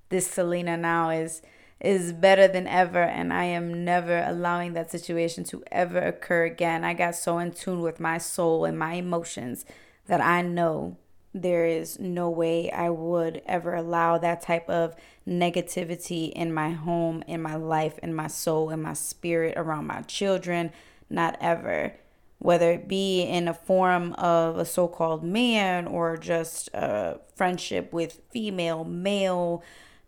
This 0.09 0.27
Selena 0.27 0.77
now 0.77 1.09
is 1.09 1.41
is 1.79 2.11
better 2.11 2.47
than 2.47 2.65
ever 2.65 3.03
and 3.03 3.31
I 3.31 3.43
am 3.43 3.85
never 3.85 4.23
allowing 4.25 4.73
that 4.73 4.89
situation 4.89 5.43
to 5.45 5.63
ever 5.71 5.99
occur 5.99 6.45
again. 6.45 6.83
I 6.83 6.95
got 6.95 7.15
so 7.15 7.37
in 7.37 7.51
tune 7.51 7.81
with 7.81 7.99
my 7.99 8.17
soul 8.17 8.65
and 8.65 8.79
my 8.79 8.93
emotions 8.93 9.63
that 10.07 10.19
I 10.19 10.41
know 10.41 10.97
there 11.41 11.65
is 11.65 11.99
no 11.99 12.29
way 12.29 12.71
I 12.71 12.89
would 12.89 13.41
ever 13.45 13.75
allow 13.75 14.17
that 14.17 14.41
type 14.41 14.69
of 14.69 14.95
negativity 15.27 16.31
in 16.31 16.53
my 16.53 16.71
home, 16.71 17.23
in 17.27 17.41
my 17.41 17.55
life, 17.55 17.99
in 18.01 18.13
my 18.15 18.27
soul, 18.27 18.69
in 18.69 18.81
my 18.81 18.93
spirit, 18.93 19.53
around 19.57 19.87
my 19.87 20.01
children. 20.01 20.71
Not 21.09 21.37
ever. 21.39 21.93
Whether 22.39 22.71
it 22.71 22.87
be 22.87 23.23
in 23.23 23.47
a 23.47 23.53
form 23.53 24.13
of 24.13 24.57
a 24.57 24.65
so 24.65 24.87
called 24.87 25.23
man 25.23 25.87
or 25.87 26.17
just 26.17 26.69
a 26.73 27.19
friendship 27.35 27.91
with 27.91 28.21
female, 28.29 28.83
male, 28.83 29.63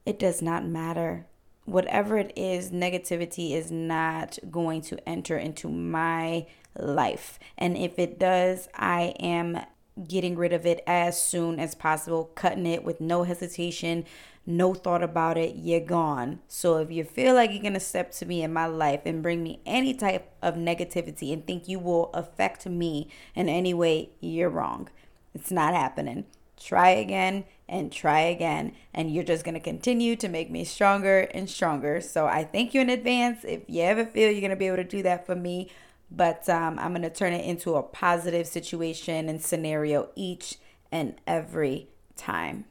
it 0.05 0.19
does 0.19 0.41
not 0.41 0.65
matter 0.65 1.25
whatever 1.69 2.17
it 2.17 2.33
is, 2.35 2.71
negativity 2.71 3.51
is 3.51 3.71
not 3.71 4.37
going 4.49 4.81
to 4.81 5.07
enter 5.07 5.37
into 5.37 5.69
my 5.69 6.45
life. 6.77 7.39
And 7.57 7.77
if 7.77 7.99
it 7.99 8.19
does, 8.19 8.67
I 8.75 9.13
am 9.19 9.59
getting 10.07 10.35
rid 10.35 10.53
of 10.53 10.65
it 10.65 10.81
as 10.87 11.21
soon 11.21 11.59
as 11.59 11.75
possible, 11.75 12.31
cutting 12.35 12.65
it 12.65 12.83
with 12.83 13.01
no 13.01 13.23
hesitation, 13.23 14.05
no 14.49 14.73
thought 14.73 15.03
about 15.03 15.37
it, 15.37 15.55
you're 15.55 15.79
gone. 15.79 16.39
So 16.47 16.77
if 16.77 16.91
you 16.91 17.03
feel 17.03 17.35
like 17.35 17.51
you're 17.51 17.61
to 17.73 17.79
step 17.79 18.11
to 18.13 18.25
me 18.25 18.41
in 18.41 18.51
my 18.51 18.65
life 18.65 19.01
and 19.05 19.23
bring 19.23 19.43
me 19.43 19.61
any 19.65 19.93
type 19.93 20.31
of 20.41 20.55
negativity 20.55 21.31
and 21.31 21.45
think 21.45 21.67
you 21.67 21.79
will 21.79 22.09
affect 22.13 22.65
me 22.65 23.09
in 23.35 23.47
any 23.47 23.73
way, 23.73 24.09
you're 24.19 24.49
wrong. 24.49 24.89
It's 25.33 25.51
not 25.51 25.73
happening. 25.73 26.25
Try 26.57 26.89
again 26.89 27.45
and 27.69 27.91
try 27.91 28.21
again. 28.21 28.73
And 28.93 29.13
you're 29.13 29.23
just 29.23 29.45
to 29.53 29.61
continue 29.61 30.15
to 30.17 30.27
make 30.27 30.49
me 30.49 30.65
stronger 30.65 31.19
and 31.33 31.49
stronger. 31.49 32.01
So 32.01 32.25
I 32.25 32.43
thank 32.43 32.73
you 32.73 32.81
in 32.81 32.89
advance 32.89 33.45
if 33.45 33.61
you 33.67 33.83
ever 33.83 34.03
feel 34.03 34.31
you're 34.31 34.41
to 34.49 34.57
be 34.57 34.67
able 34.67 34.77
to 34.77 34.83
do 34.83 35.03
that 35.03 35.25
for 35.25 35.35
me. 35.35 35.69
But 36.11 36.49
um, 36.49 36.79
I'm 36.79 36.91
to 37.03 37.09
turn 37.09 37.33
it 37.33 37.45
into 37.45 37.75
a 37.75 37.83
positive 37.83 38.47
situation 38.47 39.29
and 39.29 39.41
scenario 39.41 40.09
each 40.15 40.57
and 40.91 41.15
every 41.27 41.89
time. 42.17 42.65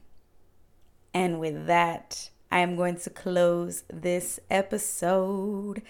And 1.13 1.39
with 1.39 1.67
that, 1.67 2.29
I 2.51 2.59
am 2.59 2.75
going 2.75 2.97
to 2.97 3.09
close 3.09 3.83
this 3.91 4.39
episode. 4.49 5.81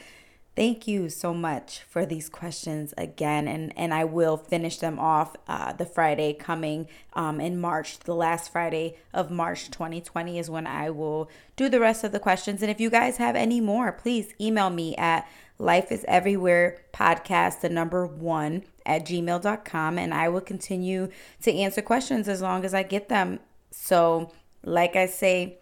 Thank 0.56 0.88
you 0.90 1.08
so 1.08 1.34
much 1.34 1.84
for 1.88 2.06
these 2.06 2.28
questions 2.28 2.94
again, 2.98 3.48
and 3.48 3.72
and 3.78 3.94
I 3.94 4.04
will 4.04 4.36
finish 4.36 4.78
them 4.78 5.00
off 5.00 5.38
uh, 5.48 5.72
the 5.72 5.86
Friday 5.86 6.34
coming 6.34 6.90
um, 7.14 7.40
in 7.40 7.62
March. 7.62 8.00
The 8.00 8.16
last 8.16 8.52
Friday 8.52 8.98
of 9.14 9.32
March 9.32 9.72
2020 9.72 10.38
is 10.38 10.50
when 10.50 10.68
I 10.68 10.90
will 10.90 11.30
do 11.56 11.70
the 11.70 11.80
rest 11.80 12.04
of 12.04 12.12
the 12.12 12.20
questions. 12.20 12.62
And 12.62 12.70
if 12.70 12.82
you 12.82 12.90
guys 12.90 13.18
have 13.18 13.38
any 13.38 13.62
more, 13.62 13.94
please 13.94 14.34
email 14.42 14.70
me 14.70 14.98
at 14.98 15.30
life 15.60 15.92
is 15.92 16.06
everywhere 16.08 16.78
podcast 16.94 17.60
the 17.60 17.70
number 17.70 18.06
one 18.06 18.64
at 18.86 19.06
gmail.com 19.06 19.98
and 20.00 20.14
i 20.14 20.30
will 20.30 20.42
continue 20.42 21.10
to 21.42 21.54
answer 21.54 21.82
questions 21.82 22.30
as 22.30 22.42
long 22.42 22.64
as 22.64 22.74
i 22.74 22.82
get 22.82 23.10
them 23.10 23.40
so 23.70 24.32
like 24.64 24.96
i 24.96 25.06
say 25.06 25.58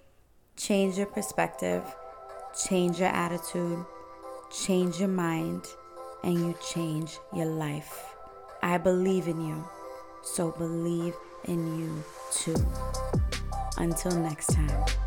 change 0.56 0.98
your 0.98 1.08
perspective 1.08 1.84
change 2.68 3.00
your 3.00 3.10
attitude 3.10 3.86
change 4.50 5.00
your 5.00 5.10
mind, 5.10 5.66
and 6.24 6.36
you 6.36 6.56
change 6.74 7.20
your 7.34 7.46
life. 7.46 8.16
I 8.62 8.78
believe 8.78 9.28
in 9.28 9.42
you, 9.42 9.68
so 10.24 10.52
believe 10.52 11.14
in 11.46 11.80
you 11.80 12.04
too. 12.32 12.66
Until 13.78 14.12
next 14.20 14.48
time. 14.48 15.07